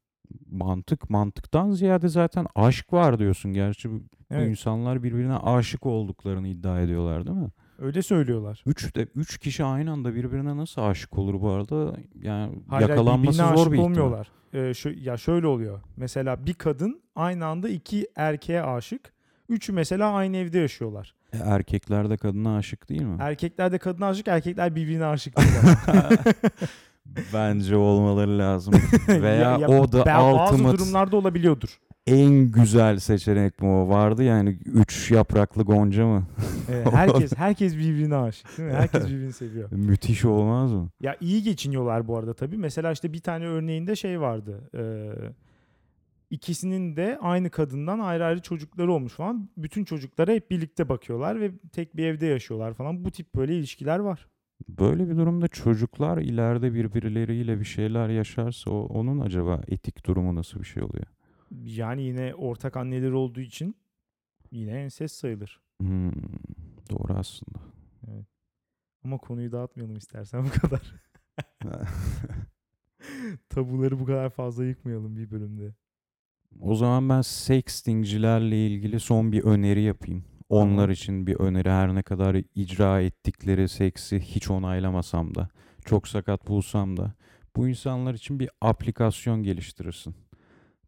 Mantık 0.51 1.11
mantıktan 1.11 1.71
ziyade 1.73 2.09
zaten 2.09 2.47
aşk 2.55 2.93
var 2.93 3.19
diyorsun. 3.19 3.53
Gerçi 3.53 3.89
Evet. 4.31 4.51
insanlar 4.51 5.03
birbirine 5.03 5.37
aşık 5.37 5.87
olduklarını 5.87 6.49
iddia 6.49 6.81
ediyorlar 6.81 7.27
değil 7.27 7.37
mi? 7.37 7.49
Öyle 7.79 8.03
söylüyorlar. 8.03 8.63
Üç 8.67 8.95
de 8.97 9.03
üç 9.15 9.39
kişi 9.39 9.65
aynı 9.65 9.93
anda 9.93 10.15
birbirine 10.15 10.57
nasıl 10.57 10.83
aşık 10.83 11.19
olur 11.19 11.41
bu 11.41 11.51
arada? 11.51 11.97
Yani 12.23 12.63
Hayır, 12.69 12.89
yakalanması 12.89 13.39
zor 13.39 13.45
aşık 13.53 13.57
bir 13.67 13.79
ihtimal. 13.79 13.85
olmuyorlar. 13.85 14.29
Ee, 14.53 14.59
şö- 14.59 14.99
ya 15.01 15.17
şöyle 15.17 15.47
oluyor. 15.47 15.81
Mesela 15.97 16.47
bir 16.47 16.55
kadın 16.55 17.03
aynı 17.17 17.47
anda 17.47 17.69
iki 17.69 18.09
erkeğe 18.17 18.63
aşık. 18.63 19.13
Üçü 19.49 19.73
mesela 19.73 20.13
aynı 20.13 20.37
evde 20.37 20.59
yaşıyorlar. 20.59 21.15
E, 21.33 21.37
erkekler 21.39 22.11
de 22.11 22.17
kadına 22.17 22.57
aşık 22.57 22.89
değil 22.89 23.03
mi? 23.03 23.17
Erkekler 23.21 23.73
de 23.73 23.79
kadına 23.79 24.07
aşık, 24.07 24.29
erkekler 24.29 24.75
birbirine 24.77 25.05
aşık 25.05 25.37
değiller. 25.39 26.19
Bence 27.35 27.77
olmaları 27.77 28.39
lazım. 28.39 28.75
Veya 29.09 29.59
Ya- 29.59 29.69
o 29.69 29.93
da 29.93 30.07
ben- 30.07 30.33
Bazı 30.33 30.55
ultimate 30.55 30.79
durumlarda 30.79 31.17
olabiliyordur. 31.17 31.79
en 32.07 32.51
güzel 32.51 32.99
seçenek 32.99 33.63
mi 33.63 33.69
o? 33.69 33.89
Vardı 33.89 34.23
yani 34.23 34.59
üç 34.65 35.11
yapraklı 35.11 35.63
gonca 35.63 36.07
mı? 36.07 36.27
Ee, 36.71 36.85
herkes 36.93 37.37
herkes 37.37 37.77
birbirine 37.77 38.17
aşık 38.17 38.59
değil 38.59 38.69
mi? 38.69 38.75
Herkes 38.75 39.07
birbirini 39.09 39.33
seviyor. 39.33 39.73
Müthiş 39.73 40.25
olmaz 40.25 40.73
mı? 40.73 40.89
Ya 41.01 41.17
iyi 41.21 41.43
geçiniyorlar 41.43 42.09
bu 42.09 42.17
arada 42.17 42.35
tabii. 42.35 42.57
Mesela 42.57 42.93
işte 42.93 43.13
bir 43.13 43.21
tane 43.21 43.45
örneğinde 43.47 43.97
şey 43.97 44.21
vardı. 44.21 44.61
Ee, 44.75 45.11
ikisinin 46.31 46.97
de 46.97 47.19
aynı 47.23 47.51
kadından 47.51 47.99
ayrı 47.99 48.25
ayrı 48.25 48.41
çocukları 48.43 48.93
olmuş 48.93 49.13
falan. 49.13 49.49
Bütün 49.57 49.85
çocuklara 49.85 50.33
hep 50.33 50.51
birlikte 50.51 50.89
bakıyorlar 50.89 51.41
ve 51.41 51.51
tek 51.73 51.97
bir 51.97 52.07
evde 52.07 52.27
yaşıyorlar 52.27 52.75
falan. 52.75 53.05
Bu 53.05 53.11
tip 53.11 53.35
böyle 53.35 53.57
ilişkiler 53.57 53.99
var. 53.99 54.27
Böyle 54.69 55.09
bir 55.11 55.17
durumda 55.17 55.49
çocuklar 55.49 56.19
ileride 56.19 56.75
birbirleriyle 56.75 57.61
bir 57.61 57.65
şeyler 57.65 58.09
yaşarsa 58.09 58.71
o, 58.71 58.87
onun 58.87 59.21
acaba 59.21 59.61
etik 59.69 60.07
durumu 60.07 60.35
nasıl 60.35 60.61
bir 60.61 60.65
şey 60.65 60.83
oluyor? 60.83 61.07
Yani 61.51 62.03
yine 62.03 62.35
ortak 62.35 62.77
anneleri 62.77 63.15
olduğu 63.15 63.41
için 63.41 63.77
yine 64.51 64.71
ensest 64.71 65.17
sayılır. 65.17 65.61
Hmm, 65.81 66.13
doğru 66.91 67.15
aslında. 67.15 67.59
Ama 69.05 69.19
konuyu 69.19 69.53
dağıtmayalım 69.53 69.97
istersen 69.97 70.45
bu 70.45 70.61
kadar. 70.61 70.95
Tabuları 73.49 74.01
bu 74.01 74.05
kadar 74.05 74.31
fazla 74.31 74.65
yıkmayalım 74.65 75.17
bir 75.17 75.31
bölümde. 75.31 75.75
o 76.61 76.75
zaman 76.75 77.09
ben 77.09 77.21
sextingcilerle 77.21 78.67
ilgili 78.67 79.01
son 79.01 79.33
bir 79.33 79.45
öneri 79.45 79.83
yapayım. 79.83 80.25
Onlar 80.53 80.77
Tamam. 80.77 80.91
için 80.91 81.27
bir 81.27 81.35
öneri 81.35 81.71
her 81.71 81.95
ne 81.95 82.03
kadar 82.03 82.37
icra 82.55 83.01
ettikleri 83.01 83.69
seksi 83.69 84.21
hiç 84.21 84.51
onaylamasam 84.51 85.35
da, 85.35 85.49
çok 85.85 86.09
sakat 86.09 86.49
bulsam 86.49 86.97
da 86.97 87.15
bu 87.57 87.69
insanlar 87.69 88.15
için 88.15 88.41
bir 88.41 88.51
aplikasyon 88.61 89.43
geliştirirsin. 89.43 90.15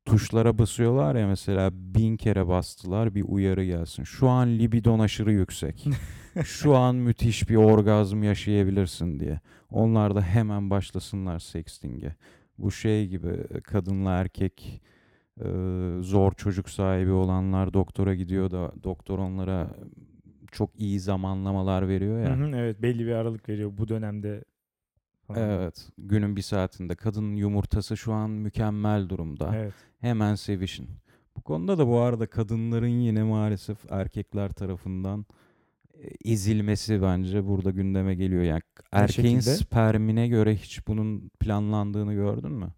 Tuşlara 0.05 0.59
basıyorlar 0.59 1.15
ya 1.15 1.27
mesela 1.27 1.71
bin 1.73 2.17
kere 2.17 2.49
bastılar 2.49 3.15
bir 3.15 3.25
uyarı 3.29 3.65
gelsin. 3.65 4.05
Şu 4.05 4.29
an 4.29 4.59
libidon 4.59 4.99
aşırı 4.99 5.33
yüksek. 5.33 5.87
Şu 6.45 6.77
an 6.77 6.97
müthiş 6.97 7.49
bir 7.49 7.57
orgazm 7.57 8.23
yaşayabilirsin 8.23 9.21
diye. 9.21 9.41
Onlar 9.71 10.15
da 10.15 10.23
hemen 10.23 10.71
başlasınlar 10.71 11.39
sexting'e. 11.39 12.15
Bu 12.59 12.73
şey 12.73 13.09
gibi 13.09 13.61
kadınla 13.63 14.11
erkek 14.11 14.83
e, 15.41 15.47
zor 16.01 16.33
çocuk 16.33 16.71
sahibi 16.71 17.11
olanlar 17.11 17.75
doktora 17.75 18.15
gidiyor 18.15 18.51
da 18.51 18.73
doktor 18.83 19.19
onlara 19.19 19.71
çok 20.53 20.81
iyi 20.81 21.01
zamanlamalar 21.01 21.89
veriyor 21.89 22.19
ya. 22.19 22.39
Hı 22.39 22.45
hı, 22.45 22.57
evet 22.57 22.83
belli 22.83 23.07
bir 23.07 23.13
aralık 23.13 23.49
veriyor 23.49 23.73
bu 23.79 23.89
dönemde. 23.89 24.45
falan. 25.27 25.41
Evet, 25.41 25.89
günün 25.99 26.37
bir 26.37 26.43
saatinde 26.43 26.95
kadının 26.95 27.37
yumurtası 27.37 27.97
şu 27.97 28.13
an 28.13 28.31
mükemmel 28.31 29.09
durumda. 29.09 29.57
Evet. 29.57 29.75
Hemen 30.01 30.35
sevişin. 30.35 30.89
Bu 31.37 31.41
konuda 31.41 31.79
da 31.79 31.89
bu 31.89 31.99
arada 31.99 32.27
kadınların 32.27 33.01
yine 33.01 33.23
maalesef 33.23 33.93
erkekler 33.93 34.51
tarafından 34.51 35.27
ezilmesi 36.25 37.03
bence 37.03 37.47
burada 37.47 37.71
gündeme 37.71 38.15
geliyor. 38.15 38.43
Yani 38.43 38.63
erkeğin 38.93 39.41
şekilde? 39.41 39.57
spermine 39.57 40.29
göre 40.29 40.57
hiç 40.57 40.87
bunun 40.87 41.31
planlandığını 41.41 42.15
gördün 42.15 42.53
mü? 42.53 42.69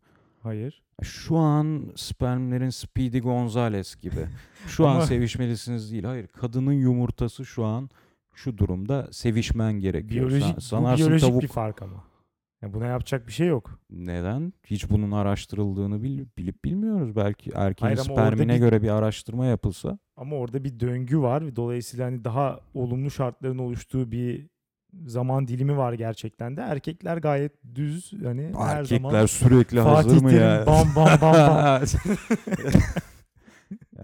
Hayır. 0.47 0.83
Şu 1.03 1.37
an 1.37 1.93
spermlerin 1.97 2.71
Speedy 2.71 3.19
Gonzales 3.19 3.97
gibi. 3.97 4.27
Şu 4.67 4.87
an 4.87 4.95
Ama- 4.97 5.07
sevişmelisiniz 5.07 5.93
değil. 5.93 6.05
Hayır, 6.05 6.27
kadının 6.27 6.73
yumurtası 6.73 7.45
şu 7.45 7.65
an 7.65 7.91
şu 8.35 8.59
durumda 8.59 9.09
sevişmen 9.13 9.73
gerekiyor. 9.73 10.11
Biyolojik, 10.29 10.43
San- 10.47 10.57
bu 10.57 10.61
sanarsın 10.61 11.07
biyolojik 11.07 11.29
tavuk 11.29 11.43
bir 11.43 11.49
fark 11.49 11.83
ama. 11.83 12.05
Yani 12.63 12.75
buna 12.75 12.87
yapacak 12.87 13.27
bir 13.27 13.33
şey 13.33 13.47
yok. 13.47 13.81
neden? 13.91 14.53
Hiç 14.67 14.91
bunun 14.91 15.11
araştırıldığını 15.11 16.03
bil- 16.03 16.27
bilip 16.39 16.65
bilmiyoruz. 16.65 17.17
Belki 17.17 17.51
erkeğin 17.55 17.89
Hayır 17.95 17.99
ama 17.99 18.15
orada 18.15 18.27
spermine 18.27 18.55
bir- 18.55 18.59
göre 18.59 18.83
bir 18.83 18.89
araştırma 18.89 19.47
yapılsa. 19.47 19.99
Ama 20.17 20.37
orada 20.37 20.65
bir 20.65 20.81
döngü 20.81 21.19
var. 21.19 21.57
Dolayısıyla 21.57 22.07
hani 22.07 22.25
daha 22.25 22.61
olumlu 22.75 23.11
şartların 23.11 23.59
oluştuğu 23.59 24.13
bir 24.13 24.47
zaman 25.07 25.49
dilimi 25.49 25.77
var 25.77 25.93
gerçekten 25.93 26.57
de. 26.57 26.61
Erkekler 26.61 27.17
gayet 27.17 27.53
düz 27.75 28.13
hani 28.25 28.53
her 28.59 28.77
Erkekler 28.77 28.99
zaman 29.11 29.27
sürekli 29.27 29.77
Fatih 29.77 29.91
hazır 30.11 30.23
mı 30.23 30.31
Terim 30.31 30.43
ya? 30.43 30.65
bam 30.67 30.89
bam 30.97 31.09
bam 31.21 31.33
bam. 31.33 31.81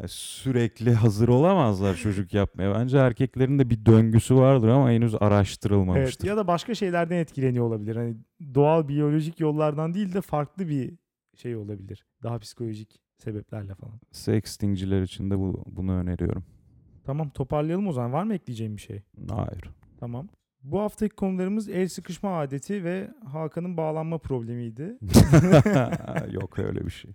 Sürekli 0.07 0.95
hazır 0.95 1.28
olamazlar 1.28 1.97
çocuk 1.97 2.34
yapmaya. 2.34 2.74
Bence 2.74 2.99
erkeklerin 2.99 3.59
de 3.59 3.70
bir 3.70 3.86
döngüsü 3.86 4.36
vardır 4.36 4.68
ama 4.68 4.90
henüz 4.90 5.12
Evet, 5.12 5.22
araştırılmamıştır. 5.22 6.28
ya 6.28 6.36
da 6.36 6.47
başka 6.47 6.74
şeylerden 6.74 7.16
etkileniyor 7.16 7.64
olabilir. 7.64 7.97
Hani 7.97 8.16
doğal 8.55 8.88
biyolojik 8.88 9.40
yollardan 9.40 9.95
değil 9.95 10.14
de 10.14 10.20
farklı 10.20 10.68
bir 10.68 10.95
şey 11.36 11.57
olabilir. 11.57 12.07
Daha 12.22 12.38
psikolojik 12.38 13.01
sebeplerle 13.18 13.74
falan. 13.74 14.01
Sextingciler 14.12 15.03
için 15.03 15.30
de 15.30 15.38
bu, 15.38 15.62
bunu 15.66 15.93
öneriyorum. 15.93 16.45
Tamam 17.05 17.30
toparlayalım 17.30 17.86
o 17.88 17.93
zaman. 17.93 18.12
Var 18.12 18.24
mı 18.24 18.34
ekleyeceğim 18.34 18.76
bir 18.76 18.82
şey? 18.82 19.03
Hayır. 19.28 19.70
Tamam. 20.01 20.28
Bu 20.63 20.81
haftaki 20.81 21.17
konularımız 21.17 21.69
el 21.69 21.89
sıkışma 21.89 22.41
adeti 22.41 22.85
ve 22.85 23.11
Hakan'ın 23.25 23.77
bağlanma 23.77 24.19
problemiydi. 24.19 24.99
Yok 26.33 26.59
öyle 26.59 26.87
bir 26.87 26.91
şey. 26.91 27.11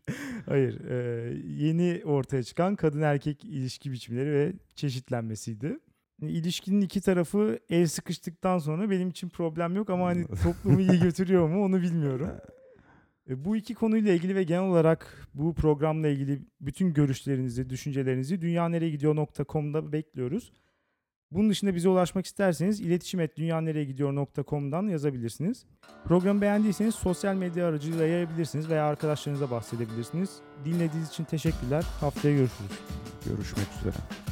Hayır. 0.46 0.86
e, 0.90 1.34
yeni 1.66 2.02
ortaya 2.06 2.44
çıkan 2.44 2.76
kadın 2.76 3.02
erkek 3.02 3.46
ilişki 3.46 3.92
biçimleri 3.92 4.32
ve 4.34 4.54
çeşitlenmesiydi. 4.76 5.80
İlişkinin 6.22 6.82
iki 6.82 7.02
tarafı 7.02 7.60
el 7.70 7.88
sıkıştıktan 7.88 8.58
sonra 8.58 8.90
benim 8.90 9.10
için 9.10 9.30
problem 9.30 9.76
yok 9.76 9.90
ama 9.90 10.06
hani 10.06 10.26
toplumu 10.44 10.80
iyi 10.82 11.00
götürüyor 11.00 11.48
mu 11.50 11.66
onu 11.66 11.82
bilmiyorum. 11.82 12.30
E, 13.30 13.46
Bu 13.46 13.56
iki 13.56 13.74
konuyla 13.76 14.14
ilgili 14.14 14.36
ve 14.36 14.44
genel 14.44 14.62
olarak 14.70 15.28
bu 15.34 15.54
programla 15.56 16.08
ilgili 16.08 16.42
bütün 16.62 16.94
görüşlerinizi, 16.94 17.70
düşüncelerinizi 17.70 18.42
dünyanereyegidiyor.com'da 18.42 19.92
bekliyoruz. 19.92 20.52
Bunun 21.32 21.50
dışında 21.50 21.76
bize 21.76 21.90
ulaşmak 21.90 22.26
isterseniz 22.26 22.80
iletişim.dünyanereyegidiyor.com'dan 22.80 24.88
yazabilirsiniz. 24.88 25.66
Programı 26.06 26.42
beğendiyseniz 26.42 26.96
sosyal 26.96 27.36
medya 27.36 27.68
aracılığıyla 27.68 28.06
yayabilirsiniz 28.06 28.70
veya 28.70 28.86
arkadaşlarınıza 28.86 29.52
bahsedebilirsiniz. 29.52 30.30
Dinlediğiniz 30.66 31.10
için 31.10 31.24
teşekkürler. 31.24 31.84
Haftaya 32.00 32.36
görüşürüz. 32.36 32.72
Görüşmek 33.26 33.68
üzere. 33.80 34.27